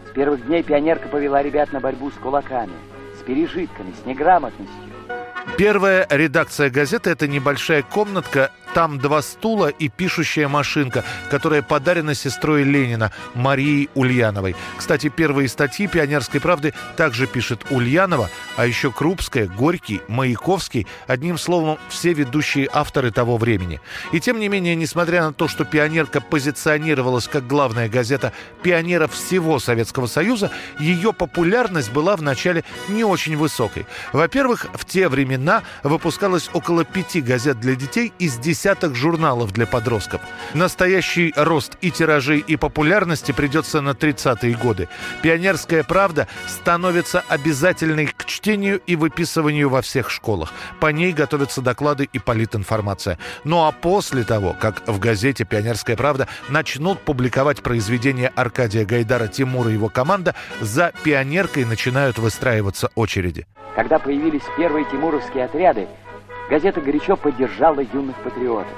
С 0.09 0.13
первых 0.13 0.47
дней 0.47 0.63
пионерка 0.63 1.07
повела 1.09 1.43
ребят 1.43 1.71
на 1.73 1.79
борьбу 1.79 2.09
с 2.09 2.15
кулаками, 2.15 2.73
с 3.19 3.23
пережитками, 3.23 3.93
с 4.01 4.05
неграмотностью. 4.07 4.75
Первая 5.57 6.07
редакция 6.09 6.71
газеты– 6.71 7.09
это 7.11 7.27
небольшая 7.27 7.83
комнатка 7.83 8.51
там 8.73 8.99
два 8.99 9.21
стула 9.21 9.67
и 9.67 9.89
пишущая 9.89 10.47
машинка, 10.47 11.03
которая 11.29 11.61
подарена 11.61 12.13
сестрой 12.13 12.63
Ленина 12.63 13.11
Марией 13.33 13.89
Ульяновой. 13.95 14.55
Кстати, 14.77 15.09
первые 15.09 15.47
статьи 15.47 15.87
«Пионерской 15.87 16.39
правды» 16.39 16.73
также 16.95 17.27
пишет 17.27 17.65
Ульянова, 17.69 18.29
а 18.55 18.65
еще 18.65 18.91
Крупская, 18.91 19.47
Горький, 19.47 20.01
Маяковский, 20.07 20.85
одним 21.07 21.37
словом, 21.37 21.79
все 21.89 22.13
ведущие 22.13 22.69
авторы 22.71 23.11
того 23.11 23.37
времени. 23.37 23.81
И 24.11 24.19
тем 24.19 24.39
не 24.39 24.47
менее, 24.47 24.75
несмотря 24.75 25.23
на 25.23 25.33
то, 25.33 25.47
что 25.47 25.65
«Пионерка» 25.65 26.21
позиционировалась 26.21 27.27
как 27.27 27.47
главная 27.47 27.89
газета 27.89 28.31
пионеров 28.61 29.13
всего 29.13 29.59
Советского 29.59 30.07
Союза, 30.07 30.51
ее 30.79 31.13
популярность 31.13 31.91
была 31.91 32.15
вначале 32.15 32.63
не 32.89 33.03
очень 33.03 33.37
высокой. 33.37 33.85
Во-первых, 34.13 34.67
в 34.73 34.85
те 34.85 35.09
времена 35.09 35.63
выпускалось 35.83 36.49
около 36.53 36.83
пяти 36.83 37.21
газет 37.21 37.59
для 37.59 37.75
детей 37.75 38.13
из 38.19 38.37
десяти 38.37 38.66
десяток 38.67 38.95
журналов 38.95 39.53
для 39.53 39.65
подростков. 39.65 40.19
Настоящий 40.53 41.33
рост 41.37 41.77
и 41.79 41.89
тиражей, 41.89 42.39
и 42.39 42.57
популярности 42.57 43.31
придется 43.31 43.79
на 43.79 43.91
30-е 43.91 44.57
годы. 44.57 44.89
«Пионерская 45.21 45.85
правда» 45.85 46.27
становится 46.47 47.23
обязательной 47.29 48.07
к 48.07 48.25
чтению 48.25 48.81
и 48.85 48.97
выписыванию 48.97 49.69
во 49.69 49.81
всех 49.81 50.09
школах. 50.09 50.51
По 50.81 50.87
ней 50.87 51.13
готовятся 51.13 51.61
доклады 51.61 52.09
и 52.11 52.19
политинформация. 52.19 53.17
Ну 53.45 53.63
а 53.63 53.71
после 53.71 54.25
того, 54.25 54.53
как 54.59 54.85
в 54.85 54.99
газете 54.99 55.45
«Пионерская 55.45 55.95
правда» 55.95 56.27
начнут 56.49 56.99
публиковать 56.99 57.63
произведения 57.63 58.33
Аркадия 58.35 58.83
Гайдара 58.83 59.27
Тимура 59.27 59.69
и 59.69 59.75
его 59.75 59.87
команда, 59.87 60.35
за 60.59 60.91
«Пионеркой» 61.03 61.63
начинают 61.63 62.17
выстраиваться 62.17 62.89
очереди. 62.95 63.47
Когда 63.77 63.97
появились 63.97 64.41
первые 64.57 64.85
тимуровские 64.91 65.45
отряды, 65.45 65.87
Газета 66.49 66.81
горячо 66.81 67.17
поддержала 67.17 67.81
юных 67.81 68.15
патриотов. 68.23 68.73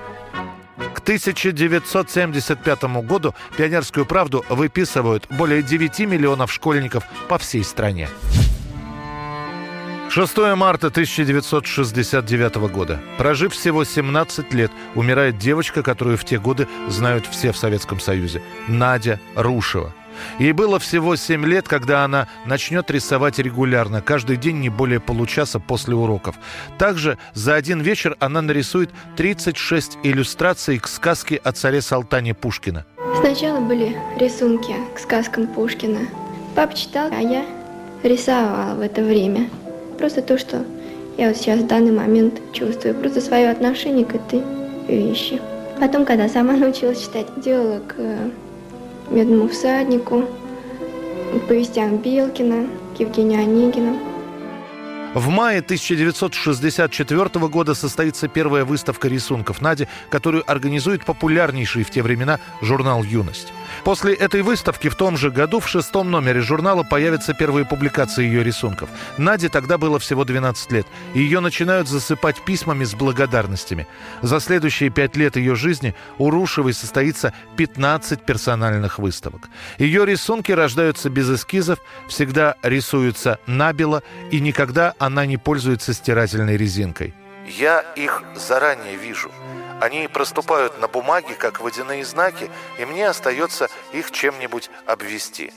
К 0.93 0.99
1975 0.99 2.83
году 3.05 3.35
«Пионерскую 3.57 4.05
правду» 4.05 4.45
выписывают 4.49 5.27
более 5.29 5.61
9 5.61 5.99
миллионов 6.01 6.51
школьников 6.51 7.03
по 7.27 7.37
всей 7.37 7.63
стране. 7.63 8.07
6 10.09 10.37
марта 10.55 10.87
1969 10.87 12.55
года. 12.71 12.99
Прожив 13.17 13.53
всего 13.53 13.83
17 13.83 14.53
лет, 14.53 14.71
умирает 14.95 15.37
девочка, 15.37 15.83
которую 15.83 16.17
в 16.17 16.25
те 16.25 16.39
годы 16.39 16.67
знают 16.87 17.27
все 17.27 17.51
в 17.51 17.57
Советском 17.57 17.99
Союзе. 17.99 18.41
Надя 18.67 19.19
Рушева. 19.35 19.93
Ей 20.39 20.51
было 20.51 20.79
всего 20.79 21.15
7 21.15 21.45
лет, 21.45 21.67
когда 21.67 22.03
она 22.03 22.27
начнет 22.45 22.89
рисовать 22.91 23.39
регулярно, 23.39 24.01
каждый 24.01 24.37
день 24.37 24.59
не 24.59 24.69
более 24.69 24.99
получаса 24.99 25.59
после 25.59 25.95
уроков. 25.95 26.35
Также 26.77 27.17
за 27.33 27.55
один 27.55 27.81
вечер 27.81 28.15
она 28.19 28.41
нарисует 28.41 28.89
36 29.17 29.97
иллюстраций 30.03 30.79
к 30.79 30.87
сказке 30.87 31.37
о 31.37 31.51
царе 31.51 31.81
Салтане 31.81 32.33
Пушкина. 32.33 32.85
Сначала 33.19 33.59
были 33.59 33.97
рисунки 34.17 34.73
к 34.95 34.99
сказкам 34.99 35.47
Пушкина. 35.47 35.99
Папа 36.55 36.75
читал, 36.75 37.09
а 37.11 37.21
я 37.21 37.45
рисовала 38.03 38.75
в 38.75 38.81
это 38.81 39.01
время. 39.03 39.49
Просто 39.97 40.21
то, 40.21 40.37
что 40.37 40.63
я 41.17 41.27
вот 41.27 41.37
сейчас 41.37 41.59
в 41.59 41.67
данный 41.67 41.91
момент 41.91 42.39
чувствую. 42.53 42.95
Просто 42.95 43.19
свое 43.19 43.49
отношение 43.49 44.05
к 44.05 44.15
этой 44.15 44.41
вещи. 44.87 45.41
Потом, 45.79 46.05
когда 46.05 46.29
сама 46.29 46.53
научилась 46.57 47.01
читать, 47.01 47.27
делала 47.37 47.79
к 47.79 47.95
«Медному 49.11 49.47
всаднику», 49.47 50.23
повестям 51.47 51.97
Белкина, 51.97 52.67
к 52.95 52.99
Евгению 52.99 53.41
Онегину. 53.41 54.08
В 55.15 55.29
мае 55.29 55.59
1964 55.59 57.47
года 57.47 57.73
состоится 57.73 58.27
первая 58.27 58.63
выставка 58.63 59.07
рисунков 59.07 59.59
Нади, 59.59 59.87
которую 60.11 60.49
организует 60.49 61.03
популярнейший 61.03 61.83
в 61.83 61.89
те 61.89 62.03
времена 62.03 62.39
журнал 62.61 63.03
«Юность». 63.03 63.51
После 63.83 64.13
этой 64.13 64.41
выставки 64.41 64.87
в 64.87 64.95
том 64.95 65.17
же 65.17 65.31
году 65.31 65.59
в 65.59 65.67
шестом 65.67 66.11
номере 66.11 66.41
журнала 66.41 66.83
появятся 66.83 67.33
первые 67.33 67.65
публикации 67.65 68.23
ее 68.23 68.43
рисунков. 68.43 68.89
Наде 69.17 69.49
тогда 69.49 69.77
было 69.77 69.99
всего 69.99 70.25
12 70.25 70.71
лет, 70.71 70.87
ее 71.13 71.39
начинают 71.39 71.87
засыпать 71.87 72.43
письмами 72.45 72.83
с 72.83 72.93
благодарностями. 72.93 73.87
За 74.21 74.39
следующие 74.39 74.89
пять 74.89 75.15
лет 75.15 75.37
ее 75.37 75.55
жизни 75.55 75.95
у 76.17 76.29
Рушевой 76.29 76.73
состоится 76.73 77.33
15 77.57 78.25
персональных 78.25 78.99
выставок. 78.99 79.49
Ее 79.77 80.05
рисунки 80.05 80.51
рождаются 80.51 81.09
без 81.09 81.29
эскизов, 81.29 81.79
всегда 82.07 82.55
рисуются 82.61 83.39
набело, 83.47 84.03
и 84.31 84.39
никогда 84.39 84.93
она 84.99 85.25
не 85.25 85.37
пользуется 85.37 85.93
стирательной 85.93 86.57
резинкой. 86.57 87.13
«Я 87.47 87.81
их 87.95 88.23
заранее 88.35 88.95
вижу», 88.95 89.31
они 89.79 90.09
проступают 90.11 90.79
на 90.81 90.87
бумаге, 90.87 91.35
как 91.37 91.61
водяные 91.61 92.03
знаки, 92.03 92.49
и 92.79 92.85
мне 92.85 93.07
остается 93.07 93.69
их 93.93 94.11
чем-нибудь 94.11 94.69
обвести. 94.85 95.51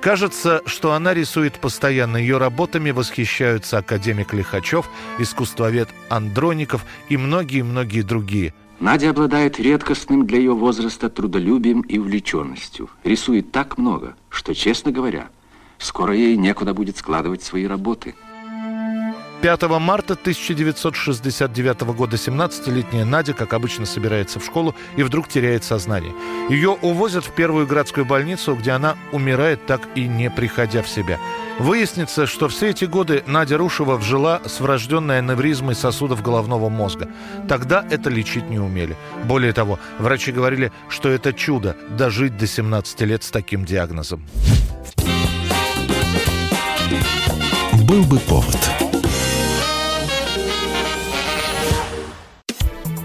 Кажется, 0.00 0.62
что 0.66 0.94
она 0.94 1.14
рисует 1.14 1.60
постоянно. 1.60 2.16
Ее 2.16 2.38
работами 2.38 2.90
восхищаются 2.90 3.78
академик 3.78 4.32
Лихачев, 4.32 4.88
искусствовед 5.18 5.88
Андроников 6.08 6.84
и 7.08 7.16
многие-многие 7.16 8.02
другие. 8.02 8.54
Надя 8.80 9.10
обладает 9.10 9.60
редкостным 9.60 10.26
для 10.26 10.38
ее 10.38 10.54
возраста 10.54 11.10
трудолюбием 11.10 11.82
и 11.82 11.98
увлеченностью. 11.98 12.88
Рисует 13.04 13.52
так 13.52 13.76
много, 13.76 14.16
что, 14.30 14.54
честно 14.54 14.90
говоря, 14.90 15.28
скоро 15.78 16.14
ей 16.14 16.36
некуда 16.36 16.72
будет 16.72 16.96
складывать 16.96 17.42
свои 17.42 17.66
работы. 17.66 18.14
5 19.42 19.62
марта 19.80 20.12
1969 20.14 21.80
года 21.94 22.16
17-летняя 22.16 23.06
Надя, 23.06 23.32
как 23.32 23.54
обычно, 23.54 23.86
собирается 23.86 24.38
в 24.38 24.44
школу 24.44 24.74
и 24.96 25.02
вдруг 25.02 25.28
теряет 25.28 25.64
сознание. 25.64 26.12
Ее 26.50 26.70
увозят 26.70 27.24
в 27.24 27.32
первую 27.32 27.66
городскую 27.66 28.04
больницу, 28.04 28.54
где 28.54 28.72
она 28.72 28.96
умирает, 29.12 29.64
так 29.64 29.80
и 29.94 30.06
не 30.06 30.30
приходя 30.30 30.82
в 30.82 30.88
себя. 30.88 31.18
Выяснится, 31.58 32.26
что 32.26 32.48
все 32.48 32.68
эти 32.68 32.84
годы 32.84 33.22
Надя 33.26 33.56
Рушева 33.56 33.96
вжила 33.96 34.42
с 34.44 34.60
врожденной 34.60 35.18
аневризмой 35.18 35.74
сосудов 35.74 36.22
головного 36.22 36.68
мозга. 36.68 37.08
Тогда 37.48 37.86
это 37.90 38.10
лечить 38.10 38.50
не 38.50 38.58
умели. 38.58 38.94
Более 39.24 39.54
того, 39.54 39.78
врачи 39.98 40.32
говорили, 40.32 40.70
что 40.90 41.08
это 41.08 41.32
чудо– 41.32 41.76
дожить 41.96 42.36
до 42.36 42.46
17 42.46 43.00
лет 43.02 43.24
с 43.24 43.30
таким 43.30 43.64
диагнозом. 43.64 44.22
Был 47.88 48.04
бы 48.04 48.18
повод. 48.18 48.89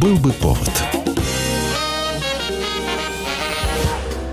Был 0.00 0.16
бы 0.16 0.30
повод. 0.30 0.70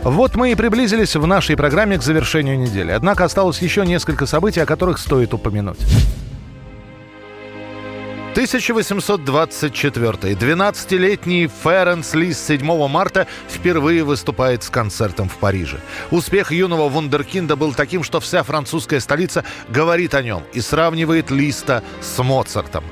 Вот 0.03 0.35
мы 0.35 0.51
и 0.51 0.55
приблизились 0.55 1.15
в 1.15 1.25
нашей 1.25 1.57
программе 1.57 1.97
к 1.97 2.03
завершению 2.03 2.59
недели. 2.59 2.91
Однако 2.91 3.23
осталось 3.23 3.59
еще 3.63 3.83
несколько 3.83 4.27
событий, 4.27 4.59
о 4.59 4.67
которых 4.67 4.99
стоит 4.99 5.33
упомянуть. 5.33 5.79
1824. 8.35 10.33
12-летний 10.33 11.47
Ференс 11.47 12.13
Лис 12.15 12.45
7 12.45 12.87
марта 12.89 13.27
впервые 13.47 14.03
выступает 14.03 14.61
с 14.61 14.69
концертом 14.69 15.29
в 15.29 15.37
Париже. 15.37 15.79
Успех 16.11 16.51
юного 16.51 16.89
вундеркинда 16.89 17.55
был 17.55 17.73
таким, 17.73 18.03
что 18.03 18.19
вся 18.19 18.43
французская 18.43 18.99
столица 18.99 19.45
говорит 19.69 20.13
о 20.15 20.21
нем 20.21 20.43
и 20.51 20.59
сравнивает 20.59 21.31
Листа 21.31 21.81
с 22.01 22.21
Моцартом. 22.21 22.83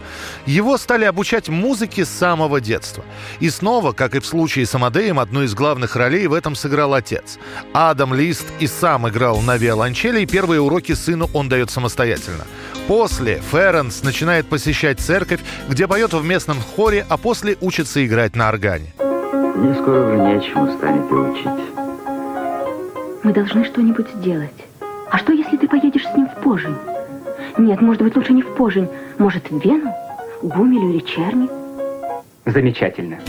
Его 0.45 0.77
стали 0.77 1.03
обучать 1.03 1.49
музыке 1.49 2.05
с 2.05 2.09
самого 2.09 2.61
детства. 2.61 3.03
И 3.41 3.49
снова, 3.49 3.91
как 3.91 4.15
и 4.15 4.19
в 4.19 4.25
случае 4.25 4.65
с 4.65 4.73
Амадеем, 4.73 5.19
одну 5.19 5.43
из 5.43 5.53
главных 5.55 5.97
ролей 5.97 6.25
в 6.27 6.33
этом 6.33 6.55
сыграл 6.55 6.93
отец. 6.93 7.37
Адам 7.73 8.13
Лист 8.13 8.45
и 8.61 8.67
сам 8.67 9.09
играл 9.09 9.41
на 9.41 9.57
виолончели, 9.57 10.21
и 10.21 10.25
первые 10.25 10.61
уроки 10.61 10.93
сыну 10.93 11.29
он 11.33 11.49
дает 11.49 11.69
самостоятельно. 11.69 12.45
После 12.87 13.41
Ференс 13.51 14.03
начинает 14.03 14.45
посещать 14.47 14.99
церковь, 14.99 15.39
где 15.69 15.87
поет 15.87 16.13
в 16.13 16.25
местном 16.25 16.57
хоре, 16.59 17.05
а 17.07 17.17
после 17.17 17.57
учится 17.61 18.05
играть 18.05 18.35
на 18.35 18.49
органе. 18.49 18.93
Мне 19.55 19.73
скоро 19.75 20.07
уже 20.07 20.17
нечему 20.17 20.71
станет 20.73 21.09
и 21.09 21.13
учить. 21.13 21.47
Мы 23.23 23.31
должны 23.31 23.63
что-нибудь 23.63 24.07
сделать. 24.15 24.65
А 25.09 25.17
что, 25.17 25.31
если 25.31 25.55
ты 25.55 25.67
поедешь 25.67 26.05
с 26.05 26.17
ним 26.17 26.27
в 26.27 26.43
Пожень? 26.43 26.75
Нет, 27.57 27.79
может 27.81 28.01
быть, 28.01 28.15
лучше 28.17 28.33
не 28.33 28.41
в 28.41 28.53
Пожень. 28.55 28.89
Может, 29.17 29.49
в 29.49 29.63
Вену? 29.63 29.93
Гумелю 30.41 30.89
или 30.89 30.99
Черни? 30.99 31.47
Замечательно. 32.45 33.19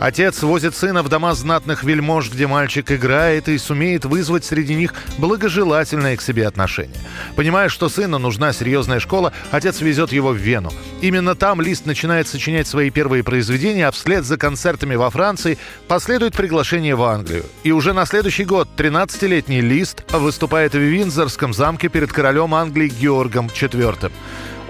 Отец 0.00 0.42
возит 0.42 0.74
сына 0.74 1.02
в 1.02 1.10
дома 1.10 1.34
знатных 1.34 1.84
вельмож, 1.84 2.30
где 2.30 2.46
мальчик 2.46 2.90
играет 2.90 3.48
и 3.50 3.58
сумеет 3.58 4.06
вызвать 4.06 4.46
среди 4.46 4.74
них 4.74 4.94
благожелательное 5.18 6.16
к 6.16 6.22
себе 6.22 6.46
отношение. 6.46 6.96
Понимая, 7.36 7.68
что 7.68 7.90
сыну 7.90 8.18
нужна 8.18 8.54
серьезная 8.54 8.98
школа, 8.98 9.34
отец 9.50 9.82
везет 9.82 10.10
его 10.10 10.30
в 10.30 10.36
Вену. 10.36 10.72
Именно 11.02 11.34
там 11.34 11.60
Лист 11.60 11.84
начинает 11.84 12.28
сочинять 12.28 12.66
свои 12.66 12.88
первые 12.88 13.22
произведения, 13.22 13.88
а 13.88 13.90
вслед 13.90 14.24
за 14.24 14.38
концертами 14.38 14.94
во 14.94 15.10
Франции 15.10 15.58
последует 15.86 16.34
приглашение 16.34 16.94
в 16.94 17.02
Англию. 17.02 17.44
И 17.62 17.70
уже 17.70 17.92
на 17.92 18.06
следующий 18.06 18.46
год 18.46 18.68
13-летний 18.78 19.60
Лист 19.60 20.10
выступает 20.12 20.72
в 20.72 20.78
Виндзорском 20.78 21.52
замке 21.52 21.90
перед 21.90 22.10
королем 22.10 22.54
Англии 22.54 22.88
Георгом 22.88 23.48
IV. 23.48 24.10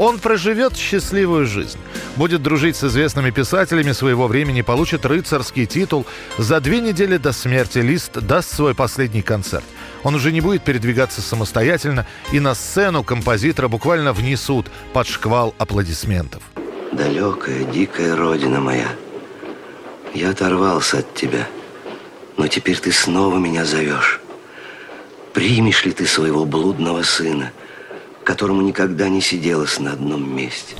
Он 0.00 0.18
проживет 0.18 0.78
счастливую 0.78 1.44
жизнь. 1.44 1.78
Будет 2.16 2.42
дружить 2.42 2.74
с 2.74 2.84
известными 2.84 3.30
писателями 3.30 3.92
своего 3.92 4.28
времени, 4.28 4.62
получит 4.62 5.04
рыцарский 5.04 5.66
титул. 5.66 6.06
За 6.38 6.58
две 6.62 6.80
недели 6.80 7.18
до 7.18 7.32
смерти 7.32 7.80
Лист 7.80 8.12
даст 8.14 8.50
свой 8.50 8.74
последний 8.74 9.20
концерт. 9.20 9.64
Он 10.02 10.14
уже 10.14 10.32
не 10.32 10.40
будет 10.40 10.64
передвигаться 10.64 11.20
самостоятельно, 11.20 12.06
и 12.32 12.40
на 12.40 12.54
сцену 12.54 13.04
композитора 13.04 13.68
буквально 13.68 14.14
внесут 14.14 14.68
под 14.94 15.06
шквал 15.06 15.54
аплодисментов. 15.58 16.42
Далекая, 16.92 17.64
дикая 17.64 18.16
родина 18.16 18.58
моя, 18.58 18.88
я 20.14 20.30
оторвался 20.30 21.00
от 21.00 21.14
тебя, 21.14 21.46
но 22.38 22.48
теперь 22.48 22.78
ты 22.78 22.90
снова 22.90 23.36
меня 23.36 23.66
зовешь. 23.66 24.18
Примешь 25.34 25.84
ли 25.84 25.92
ты 25.92 26.06
своего 26.06 26.46
блудного 26.46 27.02
сына– 27.02 27.52
которому 28.24 28.62
никогда 28.62 29.08
не 29.08 29.20
сиделось 29.20 29.78
на 29.78 29.92
одном 29.92 30.34
месте. 30.36 30.76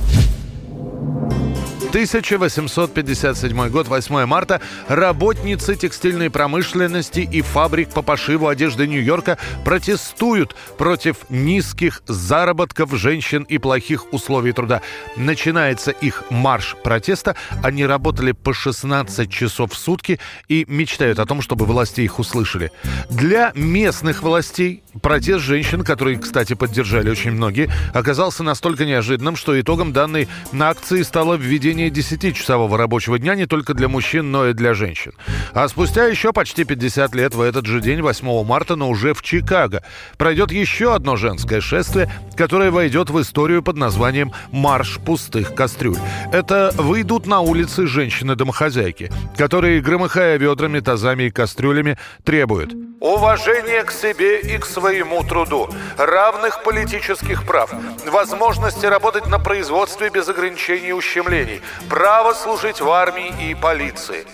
1857 1.91 3.67
год, 3.67 3.89
8 3.89 4.25
марта, 4.25 4.61
работницы 4.87 5.75
текстильной 5.75 6.29
промышленности 6.29 7.19
и 7.19 7.41
фабрик 7.41 7.89
по 7.89 8.01
пошиву 8.01 8.47
одежды 8.47 8.87
Нью-Йорка 8.87 9.37
протестуют 9.65 10.55
против 10.77 11.17
низких 11.29 12.01
заработков 12.07 12.95
женщин 12.95 13.43
и 13.43 13.57
плохих 13.57 14.13
условий 14.13 14.53
труда. 14.53 14.81
Начинается 15.17 15.91
их 15.91 16.23
марш 16.29 16.77
протеста. 16.81 17.35
Они 17.61 17.85
работали 17.85 18.31
по 18.31 18.53
16 18.53 19.29
часов 19.29 19.73
в 19.73 19.77
сутки 19.77 20.17
и 20.47 20.63
мечтают 20.69 21.19
о 21.19 21.25
том, 21.25 21.41
чтобы 21.41 21.65
власти 21.65 21.99
их 21.99 22.19
услышали. 22.19 22.71
Для 23.09 23.51
местных 23.53 24.23
властей 24.23 24.81
протест 25.01 25.43
женщин, 25.43 25.83
который, 25.83 26.17
кстати, 26.17 26.53
поддержали 26.53 27.09
очень 27.09 27.31
многие, 27.31 27.69
оказался 27.93 28.43
настолько 28.43 28.85
неожиданным, 28.85 29.35
что 29.35 29.59
итогом 29.59 29.93
данной 29.93 30.27
акции 30.59 31.01
стало 31.03 31.35
введение 31.35 31.89
10-часового 31.89 32.77
рабочего 32.77 33.19
дня 33.19 33.35
не 33.35 33.45
только 33.45 33.73
для 33.73 33.87
мужчин, 33.87 34.31
но 34.31 34.47
и 34.47 34.53
для 34.53 34.73
женщин. 34.73 35.13
А 35.53 35.67
спустя 35.67 36.05
еще 36.05 36.33
почти 36.33 36.63
50 36.63 37.15
лет 37.15 37.35
в 37.35 37.41
этот 37.41 37.65
же 37.65 37.81
день, 37.81 38.01
8 38.01 38.43
марта, 38.43 38.75
но 38.75 38.89
уже 38.89 39.13
в 39.13 39.21
Чикаго, 39.21 39.83
пройдет 40.17 40.51
еще 40.51 40.93
одно 40.93 41.15
женское 41.15 41.61
шествие, 41.61 42.11
которое 42.35 42.71
войдет 42.71 43.09
в 43.09 43.21
историю 43.21 43.63
под 43.63 43.77
названием 43.77 44.31
«Марш 44.51 44.99
пустых 45.05 45.55
кастрюль». 45.55 45.97
Это 46.31 46.73
выйдут 46.77 47.27
на 47.27 47.41
улицы 47.41 47.87
женщины-домохозяйки, 47.87 49.11
которые, 49.37 49.81
громыхая 49.81 50.37
ведрами, 50.37 50.79
тазами 50.79 51.23
и 51.23 51.31
кастрюлями, 51.31 51.97
требуют 52.23 52.73
уважения 53.01 53.83
к 53.83 53.91
себе 53.91 54.39
и 54.39 54.59
к 54.59 54.65
своему 54.65 54.80
труду, 55.23 55.69
равных 55.97 56.63
политических 56.63 57.45
прав, 57.45 57.71
возможности 58.05 58.85
работать 58.85 59.27
на 59.27 59.39
производстве 59.39 60.09
без 60.09 60.27
ограничений 60.29 60.89
и 60.89 60.91
ущемлений, 60.93 61.61
право 61.89 62.33
служить 62.33 62.81
в 62.81 62.89
армии 62.89 63.49
и 63.49 63.55
полиции. 63.55 64.25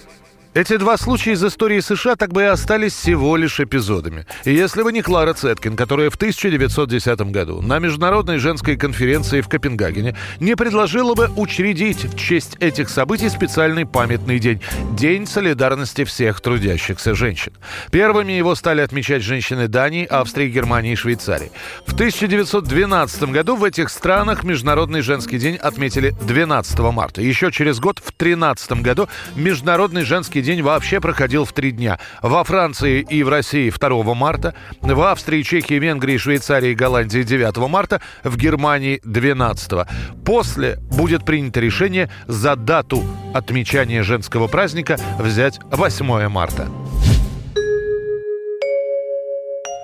Эти 0.58 0.78
два 0.78 0.98
случая 0.98 1.34
из 1.34 1.44
истории 1.44 1.80
США 1.82 2.16
так 2.16 2.34
бы 2.34 2.42
и 2.42 2.46
остались 2.46 2.94
всего 2.94 3.36
лишь 3.36 3.60
эпизодами. 3.60 4.26
И 4.44 4.52
если 4.56 4.82
бы 4.82 4.92
не 4.92 5.04
Клара 5.04 5.36
Цеткин, 5.36 5.76
которая 5.76 6.10
в 6.10 6.16
1910 6.16 7.20
году 7.30 7.62
на 7.62 7.78
Международной 7.78 8.40
женской 8.40 8.76
конференции 8.76 9.42
в 9.42 9.50
Копенгагене 9.50 10.16
не 10.40 10.56
предложила 10.56 11.14
бы 11.14 11.30
учредить 11.36 12.06
в 12.06 12.18
честь 12.18 12.56
этих 12.60 12.90
событий 12.90 13.30
специальный 13.30 13.86
памятный 13.86 14.40
день– 14.40 14.60
День 14.98 15.28
солидарности 15.28 16.06
всех 16.06 16.42
трудящихся 16.42 17.14
женщин. 17.14 17.54
Первыми 17.92 18.32
его 18.32 18.56
стали 18.56 18.82
отмечать 18.82 19.22
женщины 19.22 19.68
Дании, 19.68 20.06
Австрии, 20.06 20.50
Германии 20.50 20.94
и 20.94 20.96
Швейцарии. 20.96 21.52
В 21.86 21.94
1912 21.94 23.24
году 23.26 23.56
в 23.56 23.64
этих 23.64 23.92
странах 23.92 24.44
Международный 24.44 25.02
женский 25.02 25.38
день 25.38 25.58
отметили 25.58 26.16
12 26.24 26.80
марта. 26.80 27.22
Еще 27.22 27.52
через 27.52 27.80
год, 27.80 28.00
в 28.00 28.10
2013 28.18 28.72
году, 28.82 29.08
Международный 29.36 30.04
женский 30.04 30.42
день 30.48 30.62
вообще 30.62 31.02
проходил 31.02 31.44
в 31.44 31.52
три 31.52 31.72
дня. 31.72 32.00
Во 32.22 32.44
Франции 32.46 33.02
и 33.02 33.22
в 33.22 33.28
России 33.28 33.70
2 33.70 34.14
марта, 34.14 34.56
в 34.82 35.02
Австрии, 35.02 35.44
Чехии, 35.44 35.74
Венгрии, 35.74 36.18
Швейцарии 36.18 36.70
и 36.70 36.76
Голландии 36.76 37.24
9 37.24 37.58
марта, 37.70 38.00
в 38.24 38.38
Германии 38.38 39.02
12. 39.04 39.86
После 40.26 40.78
будет 40.90 41.26
принято 41.26 41.60
решение 41.60 42.10
за 42.28 42.56
дату 42.56 43.04
отмечания 43.34 44.04
женского 44.04 44.48
праздника 44.48 44.98
взять 45.20 45.60
8 45.70 46.30
марта. 46.30 46.70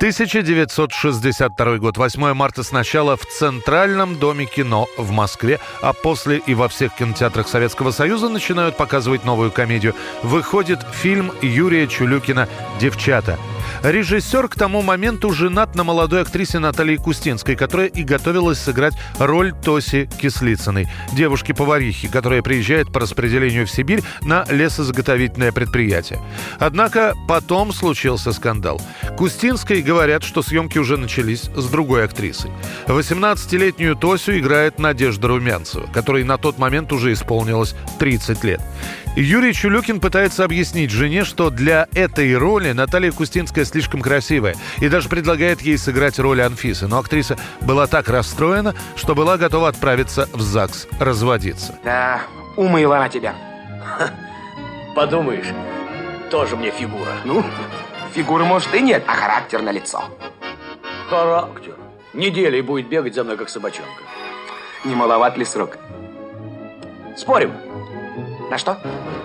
1962 0.04 1.78
год, 1.78 1.96
8 1.96 2.34
марта 2.34 2.62
сначала 2.64 3.16
в 3.16 3.26
Центральном 3.26 4.20
доме 4.20 4.46
кино 4.46 4.88
в 4.98 5.12
Москве, 5.12 5.62
а 5.82 5.94
после 5.94 6.42
и 6.46 6.54
во 6.54 6.68
всех 6.68 6.94
кинотеатрах 6.94 7.48
Советского 7.48 7.92
Союза 7.92 8.28
начинают 8.28 8.76
показывать 8.76 9.24
новую 9.24 9.50
комедию. 9.50 9.96
Выходит 10.22 10.82
фильм 10.92 11.32
Юрия 11.42 11.88
Чулюкина 11.88 12.50
«Девчата». 12.82 13.40
Режиссер 13.82 14.48
к 14.50 14.56
тому 14.56 14.82
моменту 14.82 15.32
женат 15.32 15.76
на 15.76 15.84
молодой 15.84 16.22
актрисе 16.22 16.60
Наталье 16.60 16.98
Кустинской, 16.98 17.56
которая 17.56 17.88
и 17.88 18.04
готовилась 18.04 18.60
сыграть 18.60 18.94
роль 19.20 19.54
Тоси 19.54 20.10
Кислицыной, 20.22 20.88
девушки-поварихи, 21.14 22.08
которая 22.08 22.42
приезжает 22.42 22.92
по 22.92 23.00
распределению 23.00 23.66
в 23.66 23.72
Сибирь 23.72 24.04
на 24.22 24.46
лесозаготовительное 24.50 25.52
предприятие. 25.52 26.20
Однако 26.60 27.14
потом 27.28 27.74
случился 27.74 28.32
скандал. 28.32 28.82
Кустинской 29.18 29.82
говорят, 29.94 30.24
что 30.24 30.42
съемки 30.42 30.80
уже 30.80 30.98
начались 30.98 31.44
с 31.56 31.70
другой 31.70 32.06
актрисой. 32.06 32.50
18-летнюю 32.88 33.96
Тосю 33.96 34.40
играет 34.40 34.80
Надежда 34.80 35.28
Румянцева, 35.28 35.86
которой 35.94 36.24
на 36.24 36.40
тот 36.40 36.58
момент 36.58 36.92
уже 36.92 37.14
исполнилось 37.14 37.76
30 38.00 38.44
лет. 38.44 38.60
Юрий 39.16 39.54
Чулюкин 39.54 40.00
пытается 40.00 40.44
объяснить 40.44 40.90
жене, 40.90 41.24
что 41.26 41.52
для 41.52 41.88
этой 41.94 42.36
роли 42.36 42.72
Наталья 42.72 43.12
Кустинская 43.12 43.66
слишком 43.66 44.02
красивая 44.02 44.56
и 44.82 44.90
даже 44.90 45.10
предлагает 45.10 45.62
ей 45.62 45.78
сыграть 45.78 46.18
роль 46.18 46.42
Анфисы. 46.42 46.88
Но 46.88 46.98
актриса 46.98 47.38
была 47.62 47.86
так 47.86 48.10
расстроена, 48.10 48.74
что 48.96 49.14
была 49.14 49.38
готова 49.38 49.70
отправиться 49.70 50.28
в 50.34 50.42
ЗАГС 50.42 50.88
разводиться. 51.00 51.76
Да, 51.84 52.22
умыла 52.58 52.98
она 52.98 53.10
тебя. 53.10 53.36
Подумаешь, 54.96 55.54
тоже 56.32 56.56
мне 56.56 56.72
фигура. 56.72 57.12
Ну, 57.26 57.46
фигуры, 58.14 58.46
может, 58.46 58.74
и 58.74 58.82
нет, 58.82 59.04
а 59.08 59.14
характер 59.14 59.62
на 59.62 59.72
лицо. 59.72 60.04
Характер. 61.10 61.76
Неделей 62.14 62.62
будет 62.62 62.88
бегать 62.88 63.16
за 63.16 63.24
мной, 63.24 63.38
как 63.38 63.50
собачонка. 63.50 64.04
Не 64.86 64.96
маловат 64.96 65.38
ли 65.38 65.46
срок? 65.46 65.78
Спорим? 67.18 67.54
На 68.50 68.58
что? 68.58 68.78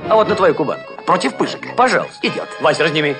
А 0.08 0.14
вот 0.14 0.28
на 0.28 0.34
твою 0.34 0.54
кубанку. 0.54 0.94
Против 1.04 1.36
пыжика? 1.36 1.68
Пожалуйста. 1.76 2.26
Идет. 2.26 2.48
Вася, 2.60 2.82
разними. 2.82 3.16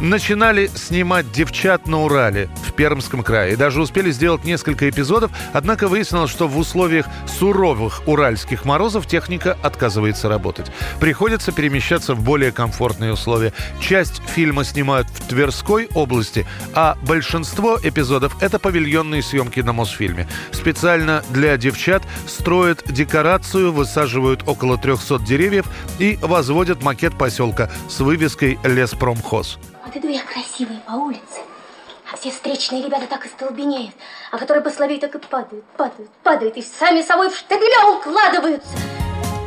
Начинали 0.00 0.66
снимать 0.66 1.32
«Девчат 1.32 1.86
на 1.86 2.02
Урале» 2.02 2.50
в 2.66 2.72
Пермском 2.72 3.22
крае. 3.22 3.54
И 3.54 3.56
даже 3.56 3.80
успели 3.80 4.10
сделать 4.10 4.44
несколько 4.44 4.90
эпизодов, 4.90 5.30
однако 5.52 5.88
выяснилось, 5.88 6.30
что 6.30 6.46
в 6.46 6.58
условиях 6.58 7.06
суровых 7.26 8.06
уральских 8.06 8.64
морозов 8.64 9.06
техника 9.06 9.56
отказывается 9.62 10.28
работать. 10.28 10.70
Приходится 11.00 11.52
перемещаться 11.52 12.14
в 12.14 12.22
более 12.22 12.52
комфортные 12.52 13.12
условия. 13.12 13.52
Часть 13.80 14.20
фильма 14.28 14.64
снимают 14.64 15.08
в 15.08 15.26
Тверской 15.28 15.88
области, 15.94 16.46
а 16.74 16.98
большинство 17.02 17.78
эпизодов— 17.82 18.36
это 18.42 18.58
павильонные 18.58 19.22
съемки 19.22 19.60
на 19.60 19.72
Мосфильме. 19.72 20.28
Специально 20.50 21.24
для 21.30 21.56
«Девчат» 21.56 22.02
строят 22.26 22.82
декорацию, 22.86 23.72
высаживают 23.72 24.42
около 24.46 24.76
300 24.76 25.20
деревьев 25.20 25.66
и 25.98 26.18
возводят 26.20 26.82
макет 26.82 27.16
поселка 27.16 27.70
с 27.88 28.00
вывеской 28.00 28.58
«Леспромхоз». 28.64 29.58
Вот 29.94 30.02
иду 30.02 30.08
я 30.08 30.22
красивая 30.22 30.80
по 30.80 30.92
улице, 30.92 31.40
а 32.10 32.16
все 32.16 32.32
встречные 32.32 32.82
ребята 32.82 33.06
так 33.06 33.26
и 33.26 33.28
столбенеют, 33.28 33.94
а 34.32 34.38
которые 34.38 34.62
послабее 34.62 34.98
так 34.98 35.14
и 35.14 35.18
падают, 35.18 35.64
падают, 35.76 36.10
падают, 36.24 36.56
и 36.56 36.62
сами 36.62 37.00
собой 37.00 37.30
в 37.30 37.36
штабеля 37.36 37.86
укладываются. 37.96 39.03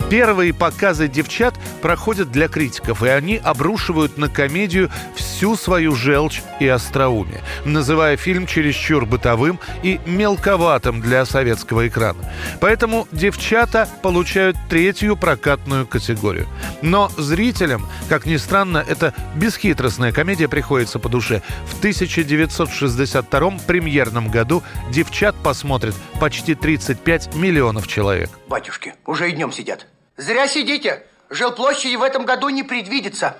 Первые 0.09 0.53
показы 0.53 1.09
девчат 1.09 1.53
проходят 1.81 2.31
для 2.31 2.47
критиков, 2.47 3.03
и 3.03 3.09
они 3.09 3.35
обрушивают 3.35 4.17
на 4.17 4.29
комедию 4.29 4.89
всю 5.15 5.57
свою 5.57 5.95
желчь 5.95 6.41
и 6.61 6.67
остроумие, 6.67 7.41
называя 7.65 8.15
фильм 8.15 8.47
чересчур 8.47 9.05
бытовым 9.05 9.59
и 9.83 9.99
мелковатым 10.05 11.01
для 11.01 11.25
советского 11.25 11.89
экрана. 11.89 12.19
Поэтому 12.61 13.05
девчата 13.11 13.89
получают 14.01 14.55
третью 14.69 15.17
прокатную 15.17 15.85
категорию. 15.85 16.47
Но 16.81 17.11
зрителям, 17.17 17.85
как 18.07 18.25
ни 18.25 18.37
странно, 18.37 18.83
эта 18.87 19.13
бесхитростная 19.35 20.13
комедия 20.13 20.47
приходится 20.47 20.99
по 20.99 21.09
душе. 21.09 21.41
В 21.65 21.79
1962 21.79 23.51
премьерном 23.67 24.29
году 24.29 24.63
девчат 24.89 25.35
посмотрит 25.43 25.95
почти 26.21 26.55
35 26.55 27.35
миллионов 27.35 27.87
человек. 27.87 28.29
Батюшки, 28.47 28.93
уже 29.05 29.29
и 29.29 29.33
днем 29.33 29.51
сидят. 29.51 29.85
Зря 30.17 30.47
сидите. 30.47 31.03
Жилплощади 31.29 31.95
в 31.95 32.01
этом 32.01 32.25
году 32.25 32.49
не 32.49 32.63
предвидится. 32.63 33.37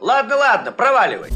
Ладно, 0.00 0.36
ладно, 0.36 0.70
проваливай. 0.72 1.30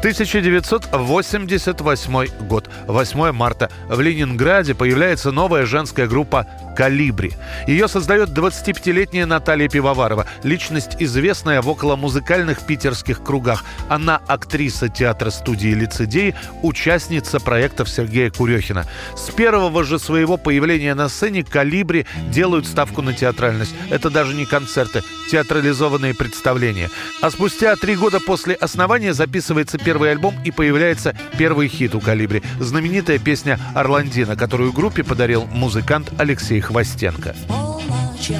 1988 0.00 2.46
год. 2.46 2.68
8 2.86 3.32
марта. 3.32 3.70
В 3.88 3.98
Ленинграде 4.00 4.74
появляется 4.74 5.30
новая 5.30 5.66
женская 5.66 6.06
группа 6.06 6.46
«Калибри». 6.76 7.32
Ее 7.66 7.88
создает 7.88 8.30
25-летняя 8.30 9.26
Наталья 9.26 9.68
Пивоварова, 9.68 10.26
личность 10.42 10.96
известная 10.98 11.62
в 11.62 11.68
околомузыкальных 11.68 12.66
питерских 12.66 13.22
кругах. 13.22 13.64
Она 13.88 14.20
актриса 14.26 14.88
театра 14.88 15.30
студии 15.30 15.68
«Лицедеи», 15.68 16.34
участница 16.62 17.40
проектов 17.40 17.88
Сергея 17.88 18.30
Курехина. 18.30 18.86
С 19.16 19.30
первого 19.30 19.84
же 19.84 19.98
своего 19.98 20.36
появления 20.36 20.94
на 20.94 21.08
сцене 21.08 21.44
«Калибри» 21.44 22.06
делают 22.30 22.66
ставку 22.66 23.02
на 23.02 23.12
театральность. 23.12 23.74
Это 23.90 24.10
даже 24.10 24.34
не 24.34 24.46
концерты, 24.46 25.02
театрализованные 25.30 26.14
представления. 26.14 26.90
А 27.20 27.30
спустя 27.30 27.76
три 27.76 27.96
года 27.96 28.20
после 28.20 28.54
основания 28.54 29.14
записывается 29.14 29.78
первый 29.78 30.12
альбом 30.12 30.34
и 30.44 30.50
появляется 30.50 31.14
первый 31.38 31.68
хит 31.68 31.94
у 31.94 32.00
«Калибри»– 32.00 32.42
знаменитая 32.60 33.18
песня 33.18 33.58
«Орландина», 33.74 34.36
которую 34.36 34.72
группе 34.72 35.04
подарил 35.04 35.46
музыкант 35.46 36.12
Алексей 36.18 36.59
Хвостенко. 36.60 37.34
Полночь 37.48 38.32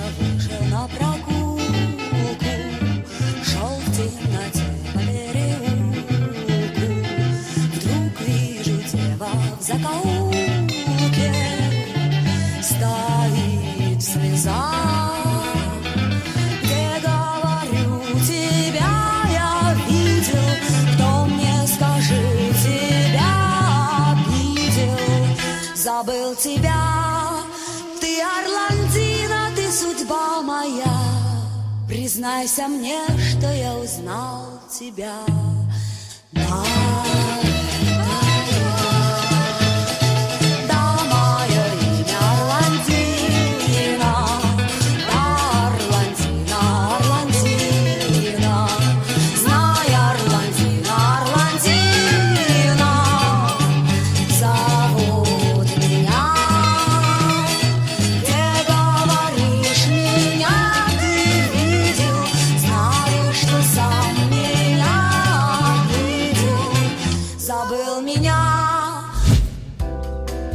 Признайся 32.11 32.67
мне, 32.67 32.99
что 33.31 33.47
я 33.55 33.73
узнал 33.77 34.61
тебя. 34.69 35.15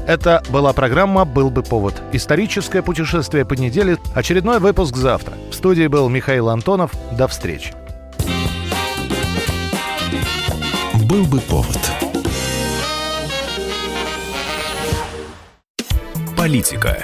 Это 0.07 0.43
была 0.49 0.71
программа 0.71 1.25
«Был 1.25 1.49
бы 1.49 1.63
повод». 1.63 1.99
Историческое 2.11 2.83
путешествие 2.83 3.43
по 3.43 3.53
неделе. 3.53 3.97
Очередной 4.13 4.59
выпуск 4.59 4.95
завтра. 4.95 5.33
В 5.49 5.55
студии 5.55 5.87
был 5.87 6.09
Михаил 6.09 6.49
Антонов. 6.49 6.91
До 7.17 7.27
встречи. 7.27 7.73
Был 11.09 11.25
бы 11.25 11.39
повод. 11.39 11.79
Политика, 16.37 17.03